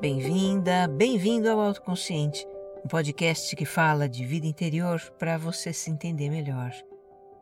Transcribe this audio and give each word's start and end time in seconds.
Bem-vinda, 0.00 0.86
bem-vindo 0.86 1.50
ao 1.50 1.58
Autoconsciente, 1.58 2.46
um 2.84 2.88
podcast 2.88 3.56
que 3.56 3.64
fala 3.64 4.08
de 4.08 4.24
vida 4.24 4.46
interior 4.46 5.00
para 5.18 5.36
você 5.36 5.72
se 5.72 5.90
entender 5.90 6.30
melhor. 6.30 6.72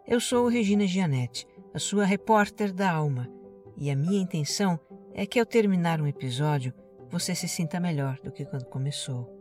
Eu 0.06 0.20
sou 0.20 0.48
Regina 0.48 0.86
Gianetti, 0.86 1.46
a 1.72 1.78
sua 1.78 2.04
repórter 2.04 2.74
da 2.74 2.92
alma, 2.92 3.26
e 3.74 3.90
a 3.90 3.96
minha 3.96 4.20
intenção 4.20 4.78
é 5.14 5.24
que 5.24 5.40
ao 5.40 5.46
terminar 5.46 5.98
um 5.98 6.06
episódio 6.06 6.74
você 7.08 7.34
se 7.34 7.48
sinta 7.48 7.80
melhor 7.80 8.20
do 8.22 8.30
que 8.30 8.44
quando 8.44 8.66
começou. 8.66 9.34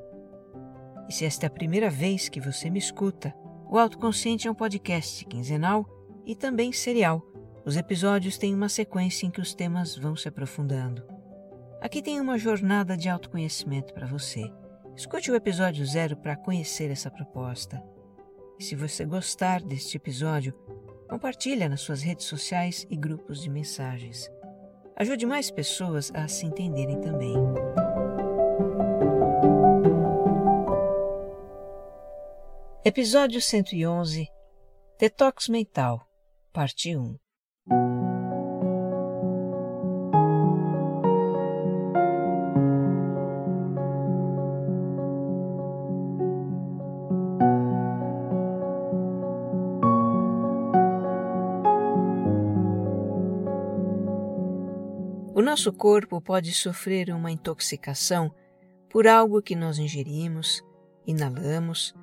Se 1.14 1.24
esta 1.24 1.46
é 1.46 1.48
a 1.48 1.50
primeira 1.50 1.88
vez 1.88 2.28
que 2.28 2.41
você 2.41 2.68
me 2.68 2.80
escuta, 2.80 3.32
o 3.70 3.78
Autoconsciente 3.78 4.48
é 4.48 4.50
um 4.50 4.55
podcast 4.55 5.24
quinzenal 5.27 5.86
e 6.27 6.34
também 6.34 6.72
serial. 6.72 7.22
Os 7.64 7.77
episódios 7.77 8.36
têm 8.36 8.52
uma 8.52 8.69
sequência 8.69 9.25
em 9.25 9.30
que 9.30 9.41
os 9.41 9.55
temas 9.55 9.97
vão 9.97 10.16
se 10.16 10.27
aprofundando. 10.27 11.05
Aqui 11.80 12.03
tem 12.03 12.20
uma 12.20 12.36
jornada 12.36 12.97
de 12.97 13.08
autoconhecimento 13.08 13.94
para 13.94 14.08
você. 14.08 14.50
Escute 14.97 15.30
o 15.30 15.36
episódio 15.36 15.86
zero 15.86 16.16
para 16.16 16.34
conhecer 16.34 16.91
essa 16.91 17.12
proposta. 17.12 17.81
E 18.58 18.64
se 18.64 18.75
você 18.75 19.05
gostar 19.05 19.62
deste 19.62 19.97
episódio, 19.97 20.53
Compartilha 21.08 21.69
nas 21.69 21.83
suas 21.83 22.03
redes 22.03 22.27
sociais 22.27 22.84
e 22.91 22.97
grupos 22.97 23.41
de 23.41 23.48
mensagens. 23.48 24.28
Ajude 24.97 25.27
mais 25.27 25.48
pessoas 25.48 26.10
a 26.12 26.27
se 26.27 26.44
entenderem 26.44 27.00
também. 27.00 27.36
Episódio 32.86 33.40
111 33.40 34.28
Detox 35.00 35.48
Mental, 35.48 36.06
Parte 36.52 36.94
1 36.94 37.16
O 55.34 55.41
nosso 55.41 55.72
corpo 55.72 56.20
pode 56.20 56.52
sofrer 56.52 57.08
uma 57.14 57.32
intoxicação 57.32 58.30
por 58.91 59.06
algo 59.06 59.41
que 59.41 59.56
nós 59.56 59.78
ingerimos, 59.78 60.62
inalamos, 61.06 61.94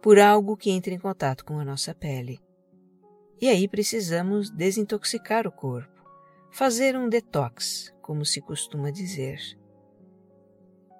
por 0.00 0.18
algo 0.18 0.56
que 0.56 0.70
entra 0.70 0.94
em 0.94 0.98
contato 0.98 1.44
com 1.44 1.58
a 1.58 1.64
nossa 1.64 1.94
pele. 1.94 2.40
E 3.40 3.48
aí 3.48 3.68
precisamos 3.68 4.50
desintoxicar 4.50 5.46
o 5.46 5.52
corpo, 5.52 6.02
fazer 6.50 6.96
um 6.96 7.08
detox, 7.08 7.94
como 8.02 8.24
se 8.24 8.40
costuma 8.40 8.90
dizer. 8.90 9.38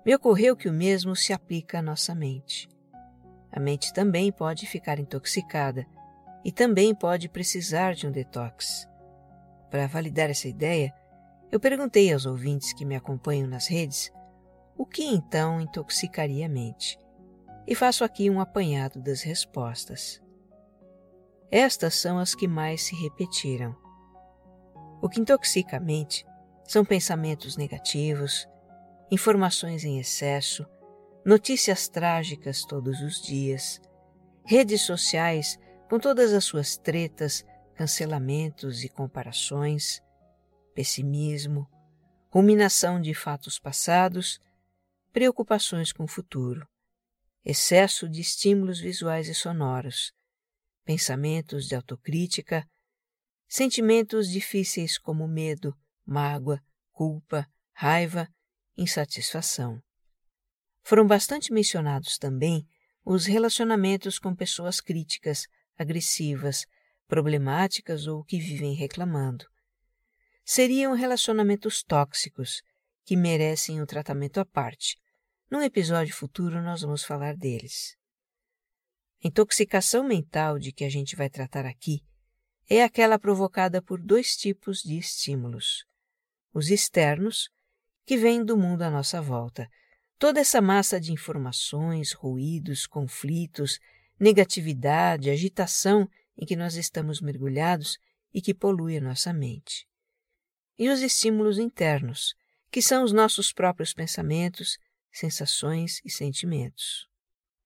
Me 0.05 0.15
ocorreu 0.15 0.57
que 0.57 0.69
o 0.69 0.73
mesmo 0.73 1.15
se 1.17 1.33
aplica 1.33 1.81
à 1.81 1.83
nossa 1.83 2.15
mente. 2.15 2.69
A 3.51 3.59
mente 3.59 3.93
também 3.93 4.31
pode 4.31 4.67
ficar 4.67 4.99
intoxicada 4.99 5.87
e 6.45 6.53
também 6.53 6.95
pode 6.95 7.29
precisar 7.29 7.95
de 7.95 8.07
um 8.07 8.13
detox. 8.13 8.89
Para 9.71 9.87
validar 9.87 10.31
essa 10.31 10.49
ideia, 10.49 10.95
eu 11.51 11.59
perguntei 11.59 12.13
aos 12.13 12.27
ouvintes 12.27 12.73
que 12.73 12.85
me 12.85 12.95
acompanham 12.95 13.49
nas 13.49 13.67
redes 13.67 14.13
o 14.77 14.87
que 14.87 15.03
então 15.03 15.61
intoxicaria 15.61 16.47
a 16.47 16.49
mente, 16.49 16.99
e 17.71 17.75
faço 17.75 18.03
aqui 18.03 18.31
um 18.31 18.41
apanhado 18.41 18.99
das 18.99 19.21
respostas. 19.21 20.23
Estas 21.51 21.97
são 21.97 22.19
as 22.19 22.35
que 22.35 22.49
mais 22.49 22.81
se 22.81 22.97
repetiram. 22.97 23.77
O 25.03 25.09
que 25.09 25.21
intoxica 25.21 25.77
a 25.77 25.81
mente 25.81 26.25
são 26.65 26.83
pensamentos 26.83 27.59
negativos, 27.59 28.49
informações 29.11 29.85
em 29.85 30.01
excesso, 30.01 30.67
notícias 31.23 31.91
trágicas 31.91 32.65
todos 32.65 33.03
os 33.03 33.21
dias, 33.21 33.83
redes 34.47 34.81
sociais 34.81 35.59
com 35.91 35.99
todas 35.99 36.33
as 36.33 36.45
suas 36.45 36.79
tretas, 36.79 37.45
cancelamentos 37.75 38.83
e 38.83 38.89
comparações, 38.89 40.03
pessimismo, 40.75 41.69
ruminação 42.31 42.99
de 42.99 43.13
fatos 43.13 43.59
passados, 43.59 44.41
preocupações 45.13 45.93
com 45.93 46.05
o 46.05 46.09
futuro, 46.09 46.67
excesso 47.49 48.07
de 48.07 48.21
estímulos 48.21 48.79
visuais 48.79 49.27
e 49.27 49.35
sonoros, 49.35 50.13
pensamentos 50.85 51.67
de 51.67 51.75
autocrítica, 51.75 52.69
sentimentos 53.49 54.29
difíceis 54.29 54.99
como 54.99 55.27
medo, 55.27 55.75
mágoa, 56.05 56.63
culpa, 56.93 57.49
raiva, 57.73 58.29
insatisfação. 58.77 59.83
Foram 60.83 61.07
bastante 61.07 61.51
mencionados 61.51 62.19
também 62.19 62.69
os 63.03 63.25
relacionamentos 63.25 64.19
com 64.19 64.37
pessoas 64.37 64.81
críticas, 64.81 65.47
agressivas, 65.79 66.67
problemáticas 67.07 68.07
ou 68.07 68.23
que 68.23 68.39
vivem 68.39 68.75
reclamando 68.75 69.47
seriam 70.51 70.95
relacionamentos 70.95 71.83
tóxicos 71.83 72.63
que 73.05 73.15
merecem 73.15 73.83
um 73.83 73.85
tratamento 73.85 74.41
à 74.41 74.47
parte. 74.47 74.97
Num 75.51 75.63
episódio 75.63 76.15
futuro, 76.15 76.61
nós 76.63 76.83
vamos 76.83 77.03
falar 77.03 77.35
deles. 77.35 77.97
A 79.25 79.29
intoxicação 79.29 80.07
mental 80.07 80.59
de 80.59 80.73
que 80.73 80.85
a 80.85 80.91
gente 80.91 81.17
vai 81.17 81.31
tratar 81.31 81.65
aqui 81.65 82.05
é 82.69 82.85
aquela 82.85 83.19
provocada 83.19 83.81
por 83.81 83.99
dois 83.99 84.37
tipos 84.37 84.83
de 84.83 84.99
estímulos: 84.99 85.87
os 86.53 86.69
externos, 86.69 87.49
que 88.05 88.19
vêm 88.19 88.45
do 88.45 88.59
mundo 88.59 88.83
à 88.83 88.91
nossa 88.91 89.23
volta, 89.23 89.67
toda 90.19 90.39
essa 90.39 90.61
massa 90.61 91.01
de 91.01 91.13
informações, 91.13 92.13
ruídos, 92.13 92.87
conflitos, 92.87 93.79
negatividade, 94.21 95.31
agitação 95.31 96.07
em 96.37 96.45
que 96.45 96.57
nós 96.57 96.75
estamos 96.75 97.23
mergulhados 97.23 97.97
e 98.35 98.43
que 98.43 98.53
polui 98.53 98.99
a 98.99 99.01
nossa 99.01 99.33
mente. 99.33 99.89
E 100.79 100.91
os 100.91 101.01
estímulos 101.01 101.59
internos, 101.59 102.35
que 102.71 102.83
são 102.83 103.03
os 103.03 103.13
nossos 103.13 103.51
próprios 103.51 103.95
pensamentos, 103.95 104.77
sensações 105.19 106.01
e 106.05 106.11
sentimentos. 106.11 107.09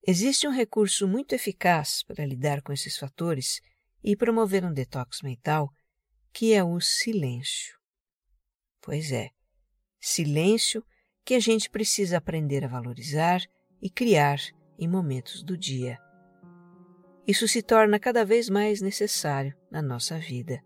Existe 0.06 0.48
um 0.48 0.50
recurso 0.50 1.06
muito 1.06 1.34
eficaz 1.34 2.02
para 2.02 2.26
lidar 2.26 2.62
com 2.62 2.72
esses 2.72 2.96
fatores 2.96 3.60
e 4.02 4.16
promover 4.16 4.64
um 4.64 4.72
detox 4.72 5.22
mental, 5.22 5.70
que 6.32 6.52
é 6.52 6.64
o 6.64 6.80
silêncio. 6.80 7.78
Pois 8.80 9.12
é, 9.12 9.30
silêncio 10.00 10.84
que 11.24 11.34
a 11.34 11.40
gente 11.40 11.70
precisa 11.70 12.18
aprender 12.18 12.64
a 12.64 12.68
valorizar 12.68 13.40
e 13.80 13.88
criar 13.88 14.38
em 14.78 14.88
momentos 14.88 15.42
do 15.42 15.56
dia. 15.56 15.98
Isso 17.26 17.46
se 17.46 17.62
torna 17.62 18.00
cada 18.00 18.24
vez 18.24 18.48
mais 18.48 18.80
necessário 18.80 19.56
na 19.70 19.80
nossa 19.80 20.18
vida 20.18 20.60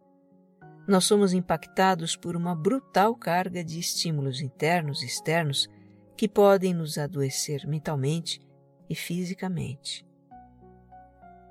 nós 0.86 1.04
somos 1.04 1.32
impactados 1.32 2.16
por 2.16 2.36
uma 2.36 2.54
brutal 2.54 3.14
carga 3.16 3.64
de 3.64 3.78
estímulos 3.78 4.40
internos 4.40 5.02
e 5.02 5.06
externos 5.06 5.68
que 6.16 6.28
podem 6.28 6.72
nos 6.72 6.96
adoecer 6.96 7.66
mentalmente 7.66 8.40
e 8.88 8.94
fisicamente. 8.94 10.06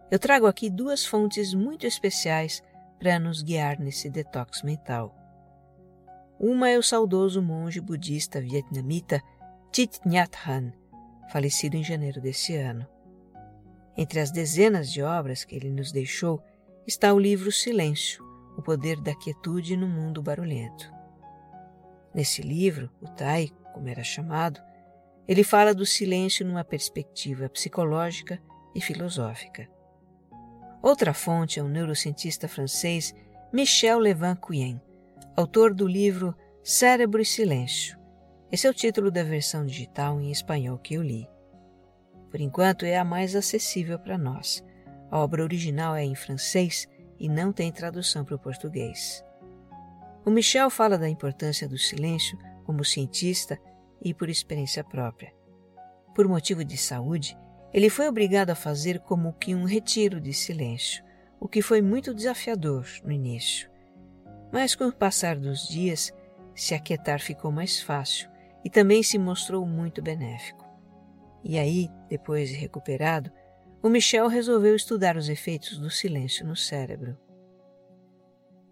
Eu 0.10 0.20
trago 0.20 0.48
aqui 0.48 0.70
duas 0.70 1.06
fontes 1.06 1.54
muito 1.54 1.86
especiais 1.86 2.64
para 3.00 3.20
nos 3.20 3.42
guiar 3.42 3.80
nesse 3.80 4.10
detox 4.10 4.64
mental. 4.64 5.16
Uma 6.40 6.70
é 6.70 6.78
o 6.78 6.84
saudoso 6.84 7.42
monge 7.42 7.80
budista 7.80 8.42
vietnamita 8.42 9.22
Thich 9.72 10.00
Nhat 10.06 10.36
Hanh, 10.46 10.74
falecido 11.32 11.76
em 11.76 11.84
janeiro 11.84 12.22
desse 12.22 12.56
ano. 12.56 12.88
Entre 13.98 14.20
as 14.20 14.32
dezenas 14.32 14.92
de 14.92 15.02
obras 15.02 15.44
que 15.44 15.56
ele 15.56 15.70
nos 15.70 15.92
deixou 15.92 16.42
está 16.86 17.14
o 17.14 17.20
livro 17.20 17.52
Silêncio, 17.52 18.24
o 18.58 18.62
poder 18.62 19.00
da 19.02 19.16
quietude 19.16 19.76
no 19.76 19.88
mundo 19.88 20.22
barulhento. 20.22 20.92
Nesse 22.14 22.42
livro, 22.42 22.90
o 23.02 23.08
Tai, 23.08 23.52
como 23.76 23.90
era 23.90 24.04
chamado, 24.04 24.62
ele 25.28 25.44
fala 25.44 25.76
do 25.76 25.86
silêncio 25.86 26.46
numa 26.46 26.64
perspectiva 26.64 27.50
psicológica, 27.50 28.42
e 28.76 28.82
filosófica. 28.82 29.68
Outra 30.82 31.14
fonte 31.14 31.60
é 31.60 31.64
o 31.64 31.70
neurocientista 31.70 32.48
francês 32.48 33.16
Michel 33.52 34.00
Levan-Quien, 34.00 34.82
autor 35.36 35.74
do 35.74 35.88
livro 35.88 36.36
Cérebro 36.62 37.22
e 37.22 37.26
Silêncio. 37.26 37.98
Esse 38.52 38.68
é 38.68 38.70
o 38.70 38.74
título 38.74 39.10
da 39.10 39.24
versão 39.24 39.66
digital 39.66 40.20
em 40.20 40.30
espanhol 40.30 40.78
que 40.78 40.96
eu 40.96 41.02
li. 41.02 41.28
Por 42.30 42.42
enquanto 42.42 42.86
é 42.86 42.98
a 42.98 43.06
mais 43.06 43.36
acessível 43.36 43.98
para 43.98 44.18
nós. 44.18 44.64
A 45.10 45.20
obra 45.20 45.44
original 45.44 45.96
é 45.96 46.04
em 46.04 46.16
francês 46.16 46.88
e 47.18 47.30
não 47.30 47.54
tem 47.54 47.72
tradução 47.72 48.26
para 48.26 48.36
o 48.36 48.40
português. 48.40 49.24
O 50.26 50.30
Michel 50.30 50.70
fala 50.70 50.98
da 50.98 51.08
importância 51.08 51.68
do 51.70 51.78
silêncio 51.78 52.38
como 52.66 52.84
cientista 52.84 53.60
e 54.02 54.14
por 54.14 54.30
experiência 54.30 54.84
própria. 54.84 55.34
Por 56.14 56.28
motivo 56.28 56.64
de 56.64 56.78
saúde, 56.78 57.38
ele 57.74 57.90
foi 57.90 58.08
obrigado 58.08 58.50
a 58.50 58.56
fazer 58.56 59.00
como 59.00 59.34
que 59.34 59.54
um 59.54 59.66
retiro 59.66 60.20
de 60.20 60.34
silêncio, 60.34 61.04
o 61.40 61.48
que 61.48 61.62
foi 61.62 61.82
muito 61.82 62.14
desafiador 62.14 62.86
no 63.04 63.12
início. 63.12 63.70
Mas 64.52 64.76
com 64.76 64.86
o 64.86 64.94
passar 64.94 65.38
dos 65.38 65.68
dias, 65.68 66.14
se 66.56 66.74
aquietar 66.74 67.20
ficou 67.20 67.52
mais 67.52 67.82
fácil 67.82 68.30
e 68.64 68.70
também 68.70 69.04
se 69.04 69.18
mostrou 69.18 69.66
muito 69.66 70.02
benéfico. 70.02 70.66
E 71.44 71.60
aí, 71.60 71.90
depois 72.10 72.50
de 72.50 72.56
recuperado, 72.56 73.32
o 73.84 73.90
Michel 73.90 74.28
resolveu 74.28 74.76
estudar 74.76 75.16
os 75.16 75.30
efeitos 75.30 75.78
do 75.78 75.92
silêncio 75.92 76.48
no 76.48 76.56
cérebro. 76.56 77.18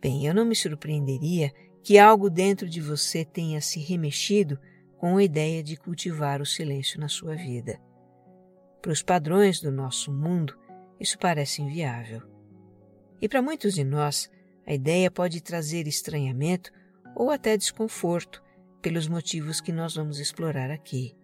Bem, 0.02 0.26
eu 0.26 0.34
não 0.34 0.46
me 0.46 0.56
surpreenderia 0.56 1.54
que 1.84 2.00
algo 2.00 2.30
dentro 2.30 2.68
de 2.68 2.80
você 2.80 3.26
tenha 3.26 3.60
se 3.60 3.80
remexido 3.82 4.58
com 4.98 5.18
a 5.18 5.24
ideia 5.24 5.62
de 5.62 5.76
cultivar 5.76 6.42
o 6.42 6.46
silêncio 6.46 6.98
na 6.98 7.10
sua 7.10 7.36
vida. 7.36 7.78
Para 8.82 8.94
os 8.94 9.04
padrões 9.04 9.60
do 9.60 9.70
nosso 9.70 10.12
mundo, 10.12 10.58
isso 10.98 11.20
parece 11.20 11.62
inviável. 11.62 12.22
E 13.22 13.28
para 13.28 13.42
muitos 13.42 13.74
de 13.74 13.84
nós, 13.84 14.32
a 14.66 14.74
ideia 14.74 15.12
pode 15.12 15.42
trazer 15.42 15.86
estranhamento 15.86 16.72
ou 17.16 17.30
até 17.30 17.58
desconforto, 17.58 18.42
pelos 18.82 19.08
motivos 19.08 19.62
que 19.62 19.72
nós 19.72 19.96
vamos 19.96 20.20
explorar 20.20 20.70
aqui. 20.70 21.16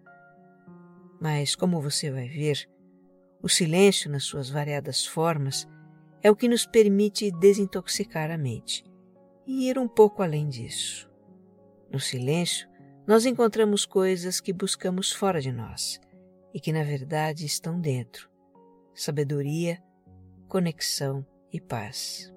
Mas, 1.20 1.54
como 1.54 1.80
você 1.80 2.10
vai 2.10 2.26
ver, 2.26 2.66
o 3.42 3.48
silêncio, 3.48 4.10
nas 4.10 4.24
suas 4.24 4.48
variadas 4.48 5.04
formas, 5.04 5.68
é 6.22 6.30
o 6.30 6.36
que 6.36 6.48
nos 6.48 6.64
permite 6.64 7.30
desintoxicar 7.30 8.30
a 8.30 8.38
mente 8.38 8.89
e 9.46 9.68
ir 9.68 9.78
um 9.78 9.88
pouco 9.88 10.22
além 10.22 10.48
disso. 10.48 11.10
No 11.90 11.98
silêncio, 11.98 12.68
nós 13.06 13.26
encontramos 13.26 13.84
coisas 13.84 14.40
que 14.40 14.52
buscamos 14.52 15.12
fora 15.12 15.40
de 15.40 15.50
nós 15.50 16.00
e 16.54 16.60
que, 16.60 16.72
na 16.72 16.84
verdade, 16.84 17.44
estão 17.44 17.80
dentro: 17.80 18.30
sabedoria, 18.94 19.82
conexão 20.48 21.26
e 21.52 21.60
paz. 21.60 22.32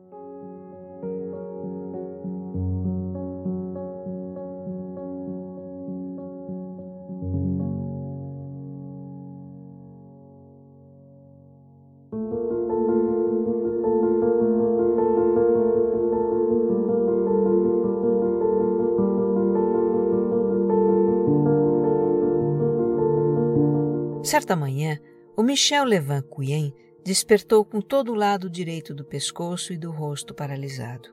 Certa 24.33 24.55
manhã, 24.55 24.97
o 25.37 25.43
Michel 25.43 25.83
Levan 25.83 26.23
Cuyen 26.23 26.73
despertou 27.05 27.63
com 27.63 27.79
todo 27.79 28.11
o 28.11 28.15
lado 28.15 28.49
direito 28.49 28.91
do 28.91 29.05
pescoço 29.05 29.71
e 29.71 29.77
do 29.77 29.91
rosto 29.91 30.33
paralisado. 30.33 31.07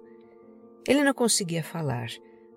Ele 0.88 1.04
não 1.04 1.12
conseguia 1.12 1.62
falar, 1.62 2.08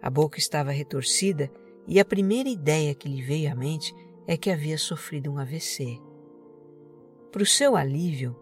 a 0.02 0.10
boca 0.10 0.40
estava 0.40 0.72
retorcida 0.72 1.52
e 1.86 2.00
a 2.00 2.06
primeira 2.06 2.48
ideia 2.48 2.96
que 2.96 3.10
lhe 3.10 3.22
veio 3.22 3.52
à 3.52 3.56
mente 3.56 3.94
é 4.26 4.38
que 4.38 4.50
havia 4.50 4.78
sofrido 4.78 5.34
um 5.34 5.38
AVC. 5.38 6.00
Para 7.30 7.44
o 7.44 7.46
seu 7.46 7.76
alívio, 7.76 8.34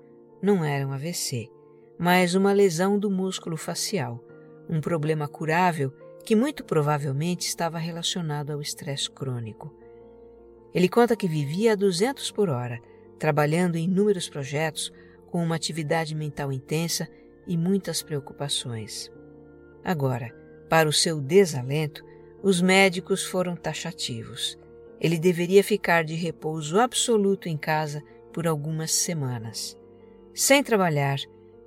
não 0.44 0.64
era 0.64 0.88
um 0.88 0.92
AVC, 0.92 1.50
mas 1.98 2.36
uma 2.36 2.54
lesão 2.54 3.00
do 3.00 3.10
músculo 3.10 3.58
facial, 3.58 4.24
um 4.70 4.80
problema 4.80 5.28
curável 5.28 5.92
que 6.24 6.36
muito 6.36 6.64
provavelmente 6.64 7.48
estava 7.48 7.80
relacionado 7.80 8.52
ao 8.52 8.62
estresse 8.62 9.10
crônico. 9.10 9.81
Ele 10.74 10.88
conta 10.88 11.16
que 11.16 11.28
vivia 11.28 11.74
a 11.74 11.76
200 11.76 12.32
por 12.32 12.50
hora, 12.50 12.80
trabalhando 13.20 13.76
em 13.76 13.86
inúmeros 13.86 14.30
projetos, 14.30 14.92
com 15.28 15.44
uma 15.44 15.56
atividade 15.56 16.16
mental 16.16 16.52
intensa 16.52 17.08
e 17.48 17.58
muitas 17.58 18.02
preocupações. 18.02 19.12
Agora, 19.84 20.34
para 20.70 20.88
o 20.88 20.94
seu 20.94 21.20
desalento, 21.20 22.04
os 22.44 22.62
médicos 22.62 23.26
foram 23.26 23.56
taxativos. 23.56 24.58
Ele 25.00 25.18
deveria 25.18 25.64
ficar 25.64 26.04
de 26.04 26.16
repouso 26.16 26.80
absoluto 26.80 27.50
em 27.50 27.58
casa 27.58 28.02
por 28.32 28.48
algumas 28.48 28.92
semanas, 28.92 29.78
sem 30.34 30.64
trabalhar, 30.64 31.18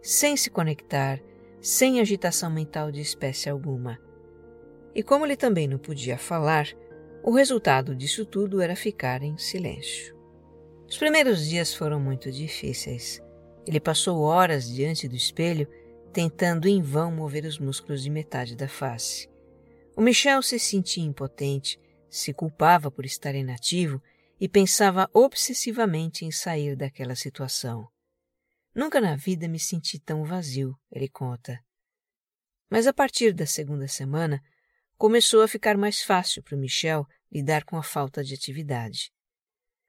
sem 0.01 0.37
se 0.37 0.51
conectar, 0.51 1.21
sem 1.61 2.01
agitação 2.01 2.51
mental 2.51 2.91
de 2.91 3.01
espécie 3.01 3.49
alguma. 3.49 3.99
E 4.95 5.03
como 5.03 5.27
ele 5.27 5.37
também 5.37 5.67
não 5.67 5.79
podia 5.79 6.17
falar, 6.17 6.69
o 7.27 7.33
resultado 7.33 7.97
disso 7.97 8.27
tudo 8.27 8.61
era 8.61 8.77
ficar 8.77 9.23
em 9.23 9.39
silêncio. 9.39 10.15
Os 10.87 10.99
primeiros 10.99 11.49
dias 11.49 11.75
foram 11.75 11.99
muito 11.99 12.31
difíceis. 12.31 13.19
Ele 13.67 13.81
passou 13.81 14.21
horas 14.21 14.71
diante 14.71 15.09
do 15.09 15.17
espelho, 15.17 15.67
tentando 16.13 16.69
em 16.69 16.83
vão 16.83 17.11
mover 17.11 17.47
os 17.47 17.59
músculos 17.59 18.03
de 18.03 18.11
metade 18.11 18.55
da 18.55 18.69
face. 18.69 19.27
O 19.97 20.03
Michel 20.03 20.43
se 20.43 20.59
sentia 20.59 21.03
impotente, 21.03 21.81
se 22.11 22.35
culpava 22.35 22.91
por 22.91 23.07
estar 23.07 23.35
inativo 23.35 24.03
e 24.39 24.47
pensava 24.47 25.09
obsessivamente 25.15 26.27
em 26.27 26.31
sair 26.31 26.77
daquela 26.77 27.15
situação. 27.15 27.89
Nunca 28.75 29.01
na 29.01 29.17
vida 29.17 29.49
me 29.49 29.59
senti 29.59 29.99
tão 29.99 30.25
vazio, 30.25 30.77
ele 30.93 31.09
conta. 31.09 31.59
Mas 32.69 32.87
a 32.87 32.93
partir 32.93 33.33
da 33.33 33.47
segunda 33.47 33.89
semana, 33.89 34.43
começou 34.99 35.43
a 35.43 35.49
ficar 35.49 35.77
mais 35.77 36.03
fácil 36.03 36.43
para 36.43 36.57
o 36.57 36.59
Michel 36.59 37.07
lidar 37.31 37.65
com 37.65 37.77
a 37.77 37.83
falta 37.83 38.23
de 38.23 38.35
atividade. 38.35 39.13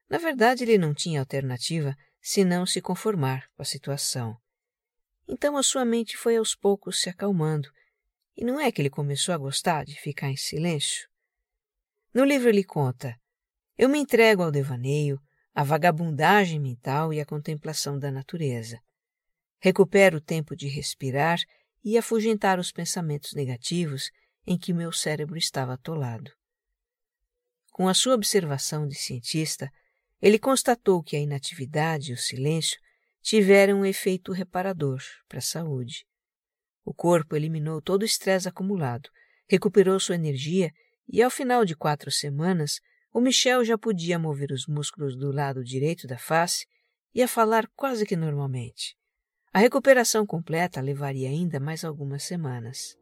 Na 0.08 0.18
verdade, 0.18 0.64
ele 0.64 0.78
não 0.78 0.94
tinha 0.94 1.20
alternativa 1.20 1.96
senão 2.20 2.66
se 2.66 2.80
conformar 2.80 3.48
com 3.54 3.62
a 3.62 3.64
situação. 3.64 4.36
Então 5.28 5.56
a 5.56 5.62
sua 5.62 5.84
mente 5.84 6.16
foi 6.16 6.36
aos 6.36 6.54
poucos 6.54 7.00
se 7.00 7.08
acalmando, 7.08 7.68
e 8.36 8.44
não 8.44 8.60
é 8.60 8.70
que 8.70 8.82
ele 8.82 8.90
começou 8.90 9.34
a 9.34 9.38
gostar 9.38 9.84
de 9.84 9.98
ficar 9.98 10.28
em 10.28 10.36
silêncio? 10.36 11.08
No 12.12 12.24
livro 12.24 12.48
ele 12.48 12.62
conta: 12.62 13.18
Eu 13.76 13.88
me 13.88 13.98
entrego 13.98 14.42
ao 14.42 14.50
devaneio, 14.50 15.20
à 15.54 15.64
vagabundagem 15.64 16.60
mental 16.60 17.12
e 17.12 17.20
à 17.20 17.26
contemplação 17.26 17.98
da 17.98 18.10
natureza. 18.10 18.78
Recupero 19.58 20.18
o 20.18 20.20
tempo 20.20 20.54
de 20.54 20.68
respirar 20.68 21.40
e 21.82 21.96
afugentar 21.96 22.58
os 22.58 22.70
pensamentos 22.70 23.32
negativos 23.32 24.10
em 24.46 24.58
que 24.58 24.72
meu 24.72 24.92
cérebro 24.92 25.36
estava 25.36 25.74
atolado. 25.74 26.30
Com 27.76 27.88
a 27.88 27.92
sua 27.92 28.14
observação 28.14 28.88
de 28.88 28.94
cientista, 28.94 29.70
ele 30.22 30.38
constatou 30.38 31.02
que 31.02 31.14
a 31.14 31.20
inatividade 31.20 32.10
e 32.10 32.14
o 32.14 32.16
silêncio 32.16 32.80
tiveram 33.20 33.80
um 33.80 33.84
efeito 33.84 34.32
reparador 34.32 35.02
para 35.28 35.40
a 35.40 35.42
saúde. 35.42 36.06
O 36.86 36.94
corpo 36.94 37.36
eliminou 37.36 37.82
todo 37.82 38.00
o 38.00 38.06
estresse 38.06 38.48
acumulado, 38.48 39.10
recuperou 39.46 40.00
sua 40.00 40.14
energia 40.14 40.72
e, 41.06 41.22
ao 41.22 41.28
final 41.28 41.66
de 41.66 41.76
quatro 41.76 42.10
semanas, 42.10 42.80
o 43.12 43.20
Michel 43.20 43.62
já 43.62 43.76
podia 43.76 44.18
mover 44.18 44.52
os 44.52 44.66
músculos 44.66 45.14
do 45.14 45.30
lado 45.30 45.62
direito 45.62 46.06
da 46.06 46.16
face 46.16 46.64
e 47.14 47.22
a 47.22 47.28
falar 47.28 47.68
quase 47.76 48.06
que 48.06 48.16
normalmente. 48.16 48.96
A 49.52 49.58
recuperação 49.58 50.24
completa 50.24 50.80
levaria 50.80 51.28
ainda 51.28 51.60
mais 51.60 51.84
algumas 51.84 52.22
semanas. 52.22 52.96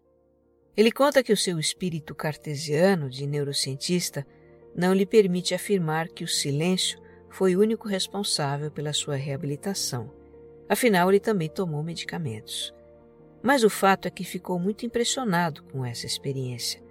Ele 0.76 0.90
conta 0.90 1.22
que 1.22 1.32
o 1.32 1.36
seu 1.36 1.60
espírito 1.60 2.12
cartesiano 2.12 3.08
de 3.08 3.24
neurocientista 3.24 4.26
não 4.74 4.92
lhe 4.92 5.06
permite 5.06 5.54
afirmar 5.54 6.08
que 6.08 6.24
o 6.24 6.28
silêncio 6.28 6.98
foi 7.30 7.56
o 7.56 7.60
único 7.60 7.88
responsável 7.88 8.70
pela 8.70 8.92
sua 8.92 9.16
reabilitação. 9.16 10.10
Afinal, 10.68 11.10
ele 11.10 11.20
também 11.20 11.48
tomou 11.48 11.82
medicamentos. 11.82 12.74
Mas 13.42 13.62
o 13.62 13.70
fato 13.70 14.06
é 14.08 14.10
que 14.10 14.24
ficou 14.24 14.58
muito 14.58 14.86
impressionado 14.86 15.62
com 15.64 15.84
essa 15.84 16.06
experiência, 16.06 16.82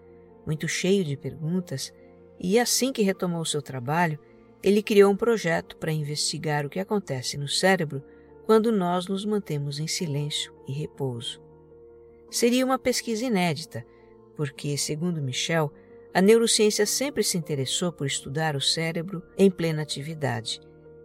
muito 0.45 0.67
cheio 0.67 1.03
de 1.03 1.17
perguntas, 1.17 1.93
e 2.39 2.59
assim 2.59 2.91
que 2.91 3.01
retomou 3.01 3.43
seu 3.45 3.61
trabalho, 3.61 4.19
ele 4.61 4.83
criou 4.83 5.11
um 5.11 5.15
projeto 5.17 5.75
para 5.77 5.91
investigar 5.91 6.65
o 6.65 6.69
que 6.69 6.79
acontece 6.79 7.37
no 7.37 7.47
cérebro 7.47 8.03
quando 8.45 8.71
nós 8.71 9.07
nos 9.07 9.25
mantemos 9.25 9.79
em 9.79 9.87
silêncio 9.87 10.53
e 10.67 10.71
repouso. 10.71 11.41
Seria 12.29 12.65
uma 12.65 12.79
pesquisa 12.79 13.25
inédita, 13.25 13.85
porque, 14.35 14.77
segundo 14.77 15.21
Michel, 15.21 15.71
a 16.13 16.21
neurociência 16.21 16.85
sempre 16.85 17.23
se 17.23 17.37
interessou 17.37 17.91
por 17.91 18.05
estudar 18.05 18.55
o 18.55 18.61
cérebro 18.61 19.23
em 19.37 19.49
plena 19.49 19.81
atividade 19.81 20.61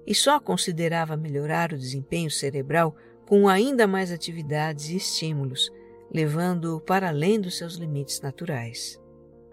e 0.06 0.14
só 0.14 0.38
considerava 0.38 1.16
melhorar 1.16 1.72
o 1.72 1.78
desempenho 1.78 2.30
cerebral 2.30 2.94
com 3.26 3.48
ainda 3.48 3.86
mais 3.86 4.10
atividades 4.10 4.88
e 4.88 4.96
estímulos, 4.96 5.70
levando-o 6.12 6.80
para 6.80 7.08
além 7.08 7.40
dos 7.40 7.58
seus 7.58 7.74
limites 7.74 8.20
naturais. 8.20 8.98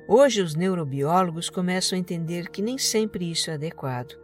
Hoje, 0.07 0.41
os 0.41 0.55
neurobiólogos 0.55 1.49
começam 1.49 1.97
a 1.97 1.99
entender 1.99 2.49
que 2.49 2.61
nem 2.61 2.77
sempre 2.77 3.29
isso 3.29 3.49
é 3.49 3.55
adequado. 3.55 4.17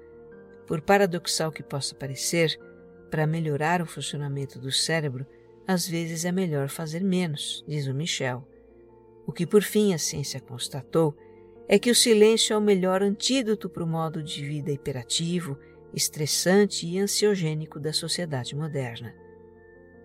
Por 0.68 0.80
paradoxal 0.80 1.52
que 1.52 1.64
possa 1.64 1.96
parecer, 1.96 2.58
para 3.10 3.28
melhorar 3.28 3.82
o 3.82 3.86
funcionamento 3.86 4.58
do 4.58 4.72
cérebro, 4.72 5.26
às 5.68 5.88
vezes 5.88 6.24
é 6.24 6.32
melhor 6.32 6.70
fazer 6.70 7.04
menos, 7.04 7.64
diz 7.68 7.88
o 7.88 7.94
Michel. 7.94 8.48
O 9.32 9.34
que 9.34 9.48
por 9.48 9.64
fim 9.64 9.94
a 9.94 9.98
ciência 9.98 10.42
constatou 10.42 11.16
é 11.66 11.80
que 11.80 11.90
o 11.90 11.96
silêncio 11.96 12.54
é 12.54 12.58
o 12.58 12.62
melhor 12.62 13.02
antídoto 13.02 13.70
para 13.70 13.82
o 13.82 13.88
modo 13.88 14.22
de 14.22 14.46
vida 14.46 14.74
hiperativo, 14.74 15.58
estressante 15.94 16.86
e 16.86 17.00
ansiogênico 17.00 17.80
da 17.80 17.94
sociedade 17.94 18.54
moderna. 18.54 19.16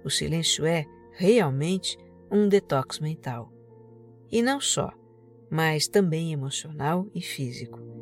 O 0.05 0.11
silêncio 0.11 0.65
é, 0.65 0.87
realmente, 1.11 1.99
um 2.31 2.49
detox 2.49 3.01
mental. 3.01 3.53
E 4.31 4.41
não 4.41 4.61
só 4.61 4.93
mas 5.51 5.89
também 5.89 6.33
emocional 6.33 7.09
e 7.13 7.21
físico. 7.21 7.96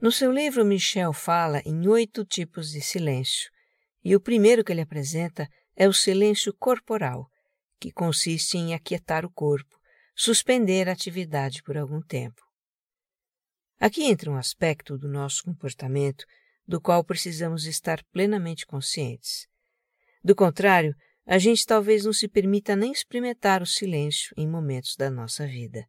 No 0.00 0.12
seu 0.12 0.30
livro, 0.30 0.64
Michel 0.64 1.12
fala 1.12 1.60
em 1.64 1.88
oito 1.88 2.24
tipos 2.24 2.70
de 2.70 2.80
silêncio, 2.80 3.50
e 4.04 4.14
o 4.14 4.20
primeiro 4.20 4.62
que 4.62 4.70
ele 4.70 4.80
apresenta 4.80 5.48
é 5.74 5.88
o 5.88 5.92
silêncio 5.92 6.54
corporal, 6.54 7.28
que 7.80 7.90
consiste 7.90 8.56
em 8.56 8.74
aquietar 8.74 9.24
o 9.24 9.30
corpo, 9.30 9.76
suspender 10.14 10.88
a 10.88 10.92
atividade 10.92 11.64
por 11.64 11.76
algum 11.76 12.00
tempo. 12.00 12.40
Aqui 13.80 14.04
entra 14.04 14.30
um 14.30 14.36
aspecto 14.36 14.96
do 14.96 15.08
nosso 15.08 15.42
comportamento 15.42 16.24
do 16.64 16.80
qual 16.80 17.02
precisamos 17.02 17.66
estar 17.66 18.00
plenamente 18.12 18.66
conscientes. 18.66 19.48
Do 20.22 20.34
contrário, 20.36 20.94
a 21.26 21.38
gente 21.38 21.66
talvez 21.66 22.04
não 22.04 22.12
se 22.12 22.28
permita 22.28 22.76
nem 22.76 22.92
experimentar 22.92 23.62
o 23.62 23.66
silêncio 23.66 24.32
em 24.36 24.46
momentos 24.46 24.94
da 24.96 25.10
nossa 25.10 25.44
vida. 25.44 25.84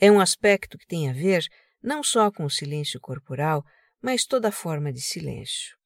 É 0.00 0.10
um 0.10 0.20
aspecto 0.20 0.78
que 0.78 0.86
tem 0.86 1.10
a 1.10 1.12
ver 1.12 1.46
não 1.82 2.02
só 2.02 2.30
com 2.30 2.44
o 2.44 2.50
silêncio 2.50 3.00
corporal, 3.00 3.64
mas 4.00 4.24
toda 4.24 4.52
forma 4.52 4.92
de 4.92 5.00
silêncio. 5.00 5.76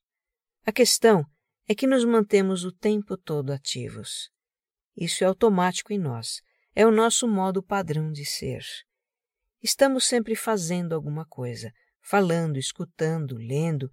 A 0.65 0.73
questão 0.73 1.25
é 1.67 1.75
que 1.75 1.87
nos 1.87 2.05
mantemos 2.05 2.65
o 2.65 2.73
tempo 2.73 3.17
todo 3.17 3.53
ativos. 3.53 4.31
Isso 4.97 5.25
é 5.25 5.27
automático 5.27 5.93
em 5.93 5.99
nós, 5.99 6.41
é 6.75 6.87
o 6.87 6.91
nosso 6.91 7.27
modo 7.27 7.63
padrão 7.63 8.11
de 8.13 8.25
ser. 8.25 8.65
Estamos 9.63 10.07
sempre 10.07 10.37
fazendo 10.37 10.95
alguma 10.95 11.25
coisa, 11.25 11.73
falando, 12.03 12.59
escutando, 12.59 13.37
lendo, 13.37 13.91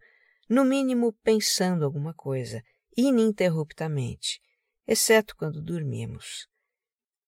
no 0.50 0.66
mínimo 0.66 1.14
pensando 1.24 1.86
alguma 1.86 2.14
coisa, 2.14 2.62
ininterruptamente, 2.98 4.42
exceto 4.86 5.36
quando 5.36 5.62
dormimos. 5.62 6.48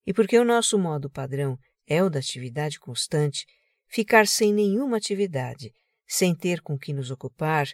E 0.06 0.14
porque 0.14 0.38
o 0.38 0.44
nosso 0.44 0.78
modo 0.78 1.10
padrão 1.10 1.58
é 1.88 2.04
o 2.04 2.10
da 2.10 2.20
atividade 2.20 2.80
constante, 2.80 3.46
ficar 3.94 4.26
sem 4.26 4.52
nenhuma 4.52 4.98
atividade, 4.98 5.72
sem 6.08 6.36
ter 6.36 6.62
com 6.62 6.80
que 6.80 6.92
nos 6.92 7.12
ocupar, 7.12 7.68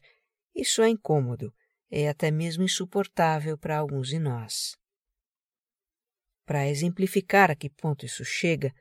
isso 0.53 0.81
é 0.81 0.89
incômodo, 0.89 1.53
é 1.89 2.09
até 2.09 2.29
mesmo 2.29 2.61
insuportável 2.61 3.57
para 3.57 3.77
alguns 3.77 4.09
de 4.09 4.19
nós. 4.19 4.75
Para 6.45 6.67
exemplificar 6.67 7.49
a 7.49 7.55
que 7.55 7.69
ponto 7.69 8.05
isso 8.05 8.25
chega, 8.25 8.73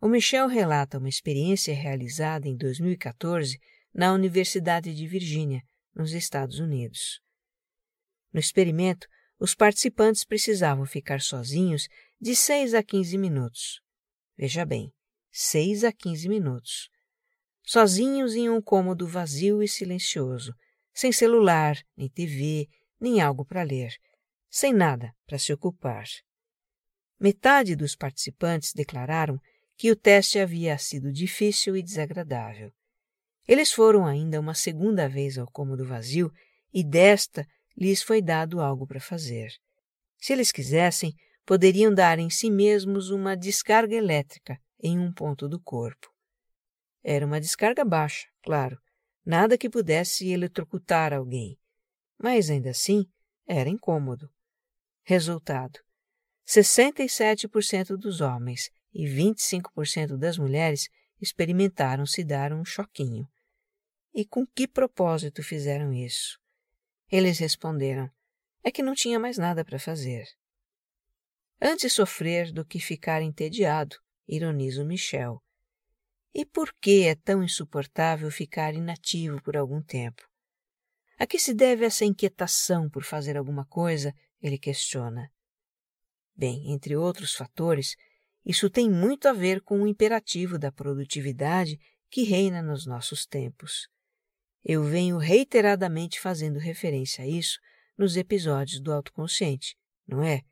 o 0.00 0.08
Michel 0.08 0.46
relata 0.46 0.96
uma 0.96 1.10
experiência 1.10 1.74
realizada 1.74 2.48
em 2.48 2.56
2014 2.56 3.58
na 3.92 4.14
Universidade 4.14 4.94
de 4.94 5.06
Virgínia, 5.06 5.62
nos 5.94 6.12
Estados 6.12 6.58
Unidos. 6.58 7.20
No 8.32 8.40
experimento, 8.40 9.06
os 9.38 9.54
participantes 9.54 10.24
precisavam 10.24 10.86
ficar 10.86 11.20
sozinhos 11.20 11.86
de 12.18 12.34
6 12.34 12.72
a 12.72 12.82
15 12.82 13.18
minutos. 13.18 13.82
Veja 14.38 14.64
bem, 14.64 14.90
6 15.30 15.84
a 15.84 15.92
15 15.92 16.28
minutos. 16.28 16.88
Sozinhos 17.64 18.34
em 18.34 18.48
um 18.48 18.62
cômodo 18.62 19.06
vazio 19.06 19.62
e 19.62 19.68
silencioso, 19.68 20.54
sem 20.94 21.12
celular, 21.12 21.76
nem 21.96 22.08
TV, 22.08 22.66
nem 22.98 23.20
algo 23.20 23.44
para 23.44 23.62
ler, 23.62 23.94
sem 24.48 24.72
nada 24.72 25.14
para 25.26 25.38
se 25.38 25.52
ocupar. 25.52 26.06
Metade 27.20 27.76
dos 27.76 27.94
participantes 27.94 28.72
declararam 28.72 29.38
que 29.76 29.90
o 29.90 29.96
teste 29.96 30.38
havia 30.38 30.76
sido 30.78 31.12
difícil 31.12 31.76
e 31.76 31.82
desagradável. 31.82 32.72
Eles 33.46 33.72
foram 33.72 34.06
ainda 34.06 34.40
uma 34.40 34.54
segunda 34.54 35.08
vez 35.08 35.38
ao 35.38 35.50
cômodo 35.50 35.84
vazio 35.86 36.32
e 36.72 36.82
desta 36.82 37.46
lhes 37.76 38.02
foi 38.02 38.20
dado 38.20 38.60
algo 38.60 38.86
para 38.86 39.00
fazer. 39.00 39.52
Se 40.18 40.32
eles 40.32 40.50
quisessem, 40.50 41.14
poderiam 41.46 41.94
dar 41.94 42.18
em 42.18 42.28
si 42.28 42.50
mesmos 42.50 43.10
uma 43.10 43.36
descarga 43.36 43.94
elétrica 43.94 44.58
em 44.80 44.98
um 44.98 45.12
ponto 45.12 45.48
do 45.48 45.60
corpo. 45.60 46.12
Era 47.02 47.24
uma 47.24 47.40
descarga 47.40 47.84
baixa, 47.84 48.28
claro, 48.42 48.80
nada 49.24 49.58
que 49.58 49.70
pudesse 49.70 50.28
eletrocutar 50.28 51.12
alguém, 51.12 51.58
mas 52.18 52.50
ainda 52.50 52.70
assim 52.70 53.06
era 53.46 53.68
incômodo. 53.68 54.30
Resultado: 55.02 55.80
67% 56.46 57.96
dos 57.96 58.20
homens 58.20 58.70
e 58.92 59.04
25% 59.06 60.16
das 60.16 60.38
mulheres 60.38 60.88
experimentaram 61.20 62.06
se 62.06 62.24
dar 62.24 62.52
um 62.52 62.64
choquinho. 62.64 63.28
E 64.14 64.24
com 64.24 64.46
que 64.46 64.66
propósito 64.66 65.42
fizeram 65.42 65.92
isso? 65.92 66.38
Eles 67.10 67.38
responderam: 67.38 68.10
é 68.62 68.70
que 68.70 68.82
não 68.82 68.94
tinha 68.94 69.18
mais 69.18 69.38
nada 69.38 69.64
para 69.64 69.78
fazer. 69.78 70.26
Antes 71.60 71.92
sofrer 71.92 72.52
do 72.52 72.64
que 72.64 72.78
ficar 72.78 73.22
entediado, 73.22 73.96
ironiza 74.28 74.82
o 74.82 74.86
Michel. 74.86 75.42
E 76.34 76.44
por 76.44 76.72
que 76.80 77.04
é 77.04 77.14
tão 77.14 77.42
insuportável 77.42 78.30
ficar 78.30 78.74
inativo 78.74 79.42
por 79.42 79.56
algum 79.56 79.82
tempo? 79.82 80.22
A 81.18 81.26
que 81.26 81.38
se 81.38 81.52
deve 81.52 81.84
essa 81.84 82.04
inquietação 82.04 82.88
por 82.88 83.02
fazer 83.02 83.36
alguma 83.36 83.64
coisa? 83.64 84.14
Ele 84.40 84.58
questiona. 84.58 85.32
Bem, 86.36 86.70
entre 86.72 86.94
outros 86.94 87.34
fatores, 87.34 87.96
isso 88.44 88.70
tem 88.70 88.88
muito 88.88 89.26
a 89.26 89.32
ver 89.32 89.60
com 89.62 89.82
o 89.82 89.86
imperativo 89.86 90.58
da 90.58 90.70
produtividade 90.70 91.78
que 92.08 92.22
reina 92.22 92.62
nos 92.62 92.86
nossos 92.86 93.26
tempos. 93.26 93.88
Eu 94.64 94.84
venho 94.84 95.18
reiteradamente 95.18 96.20
fazendo 96.20 96.58
referência 96.58 97.24
a 97.24 97.26
isso 97.26 97.58
nos 97.96 98.16
episódios 98.16 98.80
do 98.80 98.92
autoconsciente, 98.92 99.76
não 100.06 100.22
é? 100.22 100.42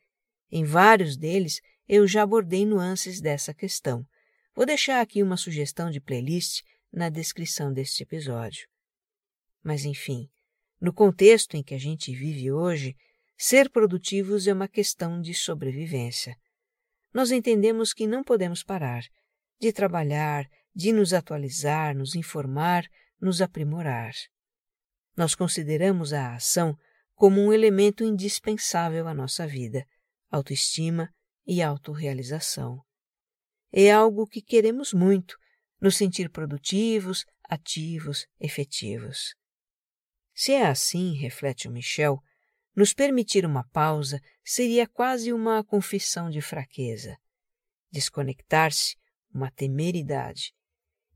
Em 0.50 0.64
vários 0.64 1.16
deles 1.16 1.60
eu 1.88 2.06
já 2.06 2.22
abordei 2.22 2.64
nuances 2.64 3.20
dessa 3.20 3.54
questão. 3.54 4.06
Vou 4.54 4.66
deixar 4.66 5.00
aqui 5.00 5.22
uma 5.22 5.36
sugestão 5.36 5.90
de 5.90 6.00
playlist 6.00 6.62
na 6.92 7.08
descrição 7.08 7.72
deste 7.72 8.02
episódio. 8.02 8.68
Mas 9.62 9.84
enfim, 9.84 10.28
no 10.80 10.92
contexto 10.92 11.56
em 11.56 11.62
que 11.62 11.74
a 11.74 11.78
gente 11.78 12.14
vive 12.14 12.50
hoje, 12.50 12.96
ser 13.36 13.70
produtivos 13.70 14.46
é 14.46 14.52
uma 14.52 14.68
questão 14.68 15.20
de 15.20 15.34
sobrevivência 15.34 16.36
nós 17.16 17.30
entendemos 17.30 17.94
que 17.94 18.06
não 18.06 18.22
podemos 18.22 18.62
parar 18.62 19.02
de 19.58 19.72
trabalhar, 19.72 20.44
de 20.74 20.92
nos 20.92 21.14
atualizar, 21.14 21.96
nos 21.96 22.14
informar, 22.14 22.84
nos 23.18 23.40
aprimorar. 23.40 24.12
Nós 25.16 25.34
consideramos 25.34 26.12
a 26.12 26.34
ação 26.34 26.76
como 27.14 27.40
um 27.40 27.50
elemento 27.54 28.04
indispensável 28.04 29.08
à 29.08 29.14
nossa 29.14 29.46
vida, 29.46 29.86
autoestima 30.30 31.08
e 31.46 31.62
autorrealização. 31.62 32.82
É 33.72 33.90
algo 33.90 34.26
que 34.26 34.42
queremos 34.42 34.92
muito, 34.92 35.36
nos 35.80 35.96
sentir 35.96 36.30
produtivos, 36.30 37.24
ativos, 37.48 38.26
efetivos. 38.40 39.34
Se 40.34 40.52
é 40.52 40.66
assim, 40.66 41.14
reflete 41.16 41.68
o 41.68 41.70
Michel, 41.70 42.20
nos 42.74 42.92
permitir 42.92 43.46
uma 43.46 43.64
pausa 43.70 44.20
seria 44.44 44.86
quase 44.86 45.32
uma 45.32 45.64
confissão 45.64 46.28
de 46.28 46.42
fraqueza. 46.42 47.16
Desconectar-se, 47.90 48.96
uma 49.32 49.50
temeridade. 49.50 50.52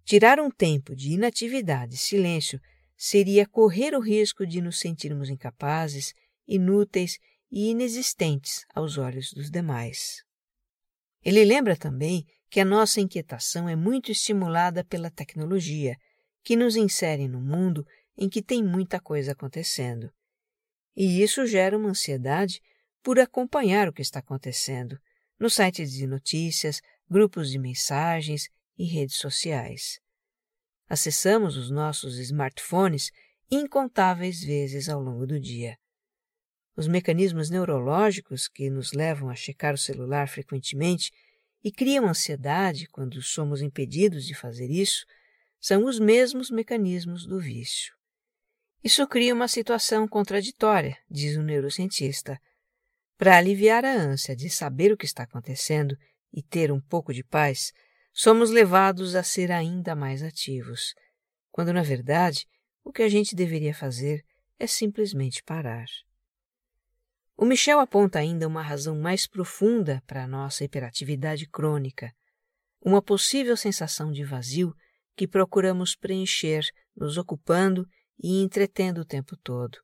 Tirar 0.05 0.41
um 0.41 0.51
tempo 0.51 0.97
de 0.97 1.13
inatividade 1.13 1.95
e 1.95 1.99
silêncio 1.99 2.61
seria 2.97 3.47
correr 3.47 3.95
o 3.95 4.01
risco 4.01 4.47
de 4.47 4.61
nos 4.61 4.81
sentirmos 4.81 5.29
incapazes, 5.29 6.15
inúteis 6.47 7.19
e 7.51 7.71
inexistentes 7.71 8.65
aos 8.75 8.99
olhos 8.99 9.33
dos 9.33 9.51
demais. 9.51 10.23
Ele 11.23 11.45
lembra 11.45 11.77
também 11.77 12.27
que 12.49 12.61
a 12.61 12.65
nossa 12.65 13.01
inquietação 13.01 13.69
é 13.69 13.77
muito 13.77 14.11
estimulada 14.11 14.85
pela 14.85 15.11
tecnologia, 15.11 15.97
que 16.43 16.57
nos 16.57 16.77
insere 16.77 17.29
no 17.29 17.41
mundo 17.41 17.87
em 18.17 18.29
que 18.29 18.43
tem 18.43 18.63
muita 18.63 19.01
coisa 19.01 19.33
acontecendo. 19.33 20.11
E 20.97 21.23
isso 21.23 21.47
gera 21.47 21.77
uma 21.77 21.91
ansiedade 21.91 22.61
por 23.03 23.19
acompanhar 23.19 23.89
o 23.89 23.93
que 23.93 24.03
está 24.03 24.19
acontecendo 24.19 24.99
nos 25.39 25.55
sites 25.55 25.93
de 25.93 26.07
notícias, 26.07 26.81
grupos 27.09 27.51
de 27.51 27.59
mensagens 27.59 28.49
e 28.77 28.85
redes 28.85 29.17
sociais. 29.17 29.99
Acessamos 30.89 31.57
os 31.57 31.71
nossos 31.71 32.19
smartphones 32.19 33.11
incontáveis 33.51 34.43
vezes 34.43 34.89
ao 34.89 35.01
longo 35.01 35.27
do 35.27 35.41
dia. 35.41 35.79
Os 36.81 36.89
mecanismos 36.89 37.51
neurológicos 37.51 38.49
que 38.49 38.71
nos 38.71 38.95
levam 38.95 39.29
a 39.29 39.35
checar 39.35 39.75
o 39.75 39.77
celular 39.77 40.27
frequentemente 40.27 41.13
e 41.63 41.71
criam 41.71 42.09
ansiedade 42.09 42.87
quando 42.87 43.21
somos 43.21 43.61
impedidos 43.61 44.25
de 44.25 44.35
fazer 44.35 44.71
isso 44.71 45.05
são 45.61 45.85
os 45.85 46.01
mesmos 46.01 46.51
mecanismos 46.51 47.27
do 47.27 47.39
vício. 47.39 47.95
Isso 48.83 49.07
cria 49.07 49.35
uma 49.35 49.47
situação 49.47 50.09
contraditória, 50.09 50.97
diz 51.11 51.37
o 51.37 51.43
neurocientista. 51.43 52.41
Para 53.19 53.37
aliviar 53.37 53.85
a 53.85 53.93
ânsia 53.93 54.35
de 54.35 54.49
saber 54.49 54.91
o 54.91 54.97
que 54.97 55.05
está 55.05 55.25
acontecendo 55.25 55.95
e 56.33 56.43
ter 56.43 56.73
um 56.73 56.81
pouco 56.81 57.13
de 57.13 57.23
paz, 57.23 57.75
somos 58.11 58.49
levados 58.49 59.15
a 59.15 59.23
ser 59.23 59.53
ainda 59.53 59.95
mais 59.95 60.23
ativos, 60.23 60.95
quando 61.53 61.75
na 61.75 61.83
verdade 61.83 62.49
o 62.83 62.91
que 62.91 63.03
a 63.03 63.09
gente 63.11 63.37
deveria 63.37 63.75
fazer 63.75 64.25
é 64.59 64.67
simplesmente 64.67 65.43
parar. 65.43 65.85
O 67.41 67.47
Michel 67.47 67.81
aponta 67.81 68.19
ainda 68.19 68.47
uma 68.47 68.61
razão 68.61 69.01
mais 69.01 69.27
profunda 69.27 70.03
para 70.07 70.25
a 70.25 70.27
nossa 70.27 70.63
hiperatividade 70.63 71.49
crônica, 71.49 72.13
uma 72.85 73.01
possível 73.01 73.57
sensação 73.57 74.13
de 74.13 74.23
vazio 74.23 74.75
que 75.17 75.27
procuramos 75.27 75.97
preencher, 75.97 76.67
nos 76.95 77.17
ocupando 77.17 77.87
e 78.23 78.43
entretendo 78.43 78.99
o 78.99 79.07
tempo 79.07 79.39
todo. 79.39 79.79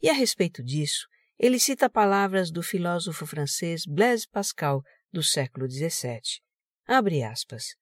E 0.00 0.08
a 0.08 0.14
respeito 0.14 0.64
disso, 0.64 1.06
ele 1.38 1.58
cita 1.58 1.90
palavras 1.90 2.50
do 2.50 2.62
filósofo 2.62 3.26
francês 3.26 3.82
Blaise 3.86 4.26
Pascal 4.26 4.80
do 5.12 5.22
século 5.22 5.70
XVII. 5.70 6.40
Abre 6.86 7.22
aspas. 7.22 7.74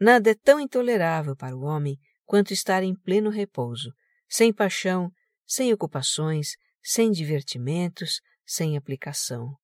Nada 0.00 0.30
é 0.30 0.34
tão 0.34 0.58
intolerável 0.58 1.36
para 1.36 1.56
o 1.56 1.62
homem 1.62 1.96
quanto 2.24 2.52
estar 2.52 2.82
em 2.82 2.96
pleno 2.96 3.30
repouso, 3.30 3.92
sem 4.28 4.52
paixão, 4.52 5.08
sem 5.46 5.72
ocupações, 5.72 6.56
sem 6.88 7.10
divertimentos, 7.10 8.20
sem 8.46 8.76
aplicação. 8.76 9.58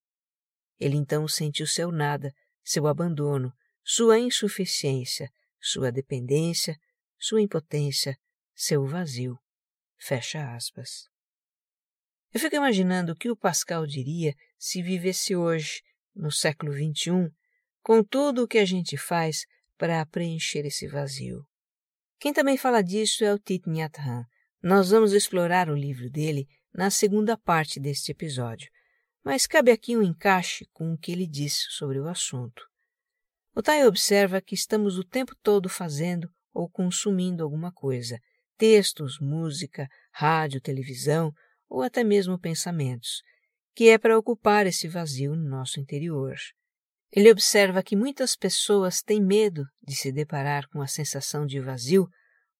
Ele 0.76 0.96
então 0.96 1.28
sente 1.28 1.62
o 1.62 1.68
seu 1.68 1.92
nada, 1.92 2.34
seu 2.64 2.88
abandono, 2.88 3.52
sua 3.84 4.18
insuficiência, 4.18 5.30
sua 5.60 5.92
dependência, 5.92 6.76
sua 7.20 7.40
impotência, 7.40 8.18
seu 8.56 8.84
vazio. 8.84 9.38
Fecha 10.00 10.52
aspas. 10.52 11.08
Eu 12.34 12.40
fico 12.40 12.56
imaginando 12.56 13.12
o 13.12 13.16
que 13.16 13.30
o 13.30 13.36
Pascal 13.36 13.86
diria 13.86 14.34
se 14.58 14.82
vivesse 14.82 15.36
hoje, 15.36 15.80
no 16.12 16.32
século 16.32 16.72
XXI, 16.72 17.32
com 17.82 18.02
tudo 18.02 18.42
o 18.42 18.48
que 18.48 18.58
a 18.58 18.64
gente 18.64 18.96
faz 18.96 19.46
para 19.78 20.04
preencher 20.06 20.66
esse 20.66 20.88
vazio. 20.88 21.46
Quem 22.18 22.32
também 22.32 22.56
fala 22.56 22.82
disso 22.82 23.22
é 23.22 23.32
o 23.32 23.38
Thich 23.38 23.68
Nhat 23.68 24.00
Hanh. 24.00 24.24
Nós 24.60 24.90
vamos 24.90 25.12
explorar 25.12 25.70
o 25.70 25.76
livro 25.76 26.10
dele 26.10 26.48
na 26.74 26.90
segunda 26.90 27.36
parte 27.36 27.78
deste 27.78 28.12
episódio, 28.12 28.70
mas 29.24 29.46
cabe 29.46 29.70
aqui 29.70 29.96
um 29.96 30.02
encaixe 30.02 30.66
com 30.72 30.92
o 30.92 30.98
que 30.98 31.12
ele 31.12 31.26
disse 31.26 31.66
sobre 31.70 32.00
o 32.00 32.08
assunto. 32.08 32.62
O 33.54 33.62
Tai 33.62 33.86
observa 33.86 34.40
que 34.40 34.54
estamos 34.54 34.98
o 34.98 35.04
tempo 35.04 35.34
todo 35.42 35.68
fazendo 35.68 36.28
ou 36.52 36.68
consumindo 36.68 37.42
alguma 37.44 37.70
coisa, 37.70 38.18
textos, 38.56 39.18
música, 39.20 39.88
rádio, 40.12 40.60
televisão 40.60 41.32
ou 41.68 41.82
até 41.82 42.02
mesmo 42.02 42.38
pensamentos, 42.38 43.22
que 43.74 43.88
é 43.88 43.98
para 43.98 44.18
ocupar 44.18 44.66
esse 44.66 44.88
vazio 44.88 45.34
no 45.34 45.48
nosso 45.48 45.80
interior. 45.80 46.34
Ele 47.10 47.30
observa 47.30 47.82
que 47.82 47.94
muitas 47.94 48.34
pessoas 48.34 49.02
têm 49.02 49.22
medo 49.22 49.64
de 49.82 49.94
se 49.94 50.10
deparar 50.10 50.66
com 50.68 50.80
a 50.80 50.86
sensação 50.86 51.46
de 51.46 51.60
vazio 51.60 52.08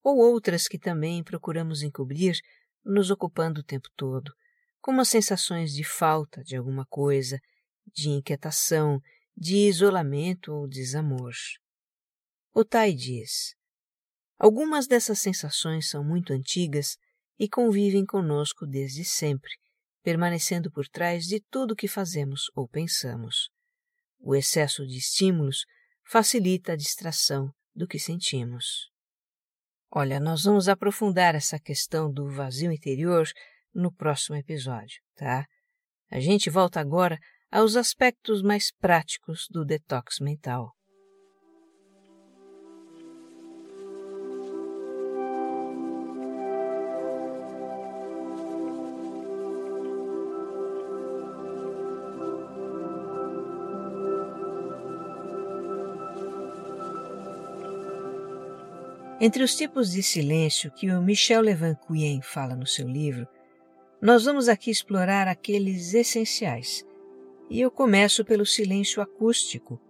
ou 0.03 0.19
outras 0.19 0.69
que 0.69 0.79
também 0.79 1.23
procuramos 1.23 1.83
encobrir 1.83 2.37
nos 2.85 3.11
ocupando 3.11 3.61
o 3.61 3.65
tempo 3.65 3.89
todo, 3.97 4.33
como 4.81 5.01
as 5.01 5.09
sensações 5.09 5.73
de 5.73 5.85
falta 5.85 6.43
de 6.43 6.57
alguma 6.57 6.85
coisa, 6.87 7.39
de 7.95 8.11
inquietação, 8.11 9.01
de 9.37 9.57
isolamento 9.69 10.53
ou 10.53 10.69
desamor. 10.69 11.33
O 12.53 12.65
Tai 12.65 12.93
diz: 12.93 13.55
Algumas 14.39 14.87
dessas 14.87 15.21
sensações 15.21 15.89
são 15.89 16.05
muito 16.05 16.33
antigas 16.33 16.97
e 17.39 17.49
convivem 17.49 18.05
conosco 18.05 18.67
desde 18.67 19.05
sempre, 19.05 19.51
permanecendo 20.03 20.71
por 20.71 20.87
trás 20.89 21.25
de 21.25 21.41
tudo 21.41 21.77
que 21.77 21.89
fazemos 21.89 22.51
ou 22.55 22.69
pensamos. 22.69 23.51
O 24.19 24.35
excesso 24.35 24.87
de 24.87 24.99
estímulos 24.99 25.65
facilita 26.05 26.73
a 26.73 26.77
distração 26.77 27.53
do 27.75 27.87
que 27.87 27.99
sentimos. 27.99 28.92
Olha, 29.95 30.19
nós 30.19 30.45
vamos 30.45 30.71
aprofundar 30.71 31.35
essa 31.35 31.61
questão 31.61 32.11
do 32.11 32.27
vazio 32.27 32.73
interior 32.73 33.29
no 33.75 33.93
próximo 33.93 34.35
episódio, 34.37 35.03
tá? 35.15 35.45
A 36.11 36.19
gente 36.19 36.49
volta 36.49 36.81
agora 36.81 37.19
aos 37.51 37.77
aspectos 37.77 38.43
mais 38.43 38.73
práticos 38.81 39.47
do 39.51 39.67
detox 39.67 40.19
mental. 40.19 40.73
Entre 59.25 59.45
os 59.45 59.55
tipos 59.55 59.93
de 59.93 60.03
silêncio 60.03 60.69
que 60.73 60.91
o 60.91 61.01
Michel 61.01 61.43
Levanquien 61.43 62.21
fala 62.21 62.57
no 62.57 62.67
seu 62.67 62.89
livro, 62.89 63.29
nós 64.01 64.25
vamos 64.25 64.49
aqui 64.49 64.69
explorar 64.69 65.29
aqueles 65.29 65.95
essenciais. 65.95 66.85
E 67.49 67.61
eu 67.61 67.71
começo 67.71 68.25
pelo 68.25 68.45
silêncio 68.45 69.01
acústico, 69.01 69.81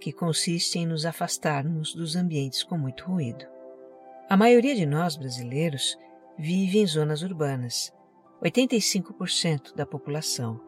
que 0.00 0.10
consiste 0.10 0.80
em 0.80 0.86
nos 0.86 1.06
afastarmos 1.06 1.94
dos 1.94 2.16
ambientes 2.16 2.64
com 2.64 2.76
muito 2.76 3.04
ruído. 3.04 3.46
A 4.28 4.36
maioria 4.36 4.74
de 4.74 4.84
nós 4.84 5.16
brasileiros 5.16 5.96
vive 6.36 6.80
em 6.80 6.86
zonas 6.86 7.22
urbanas, 7.22 7.92
85% 8.42 9.72
da 9.72 9.86
população. 9.86 10.60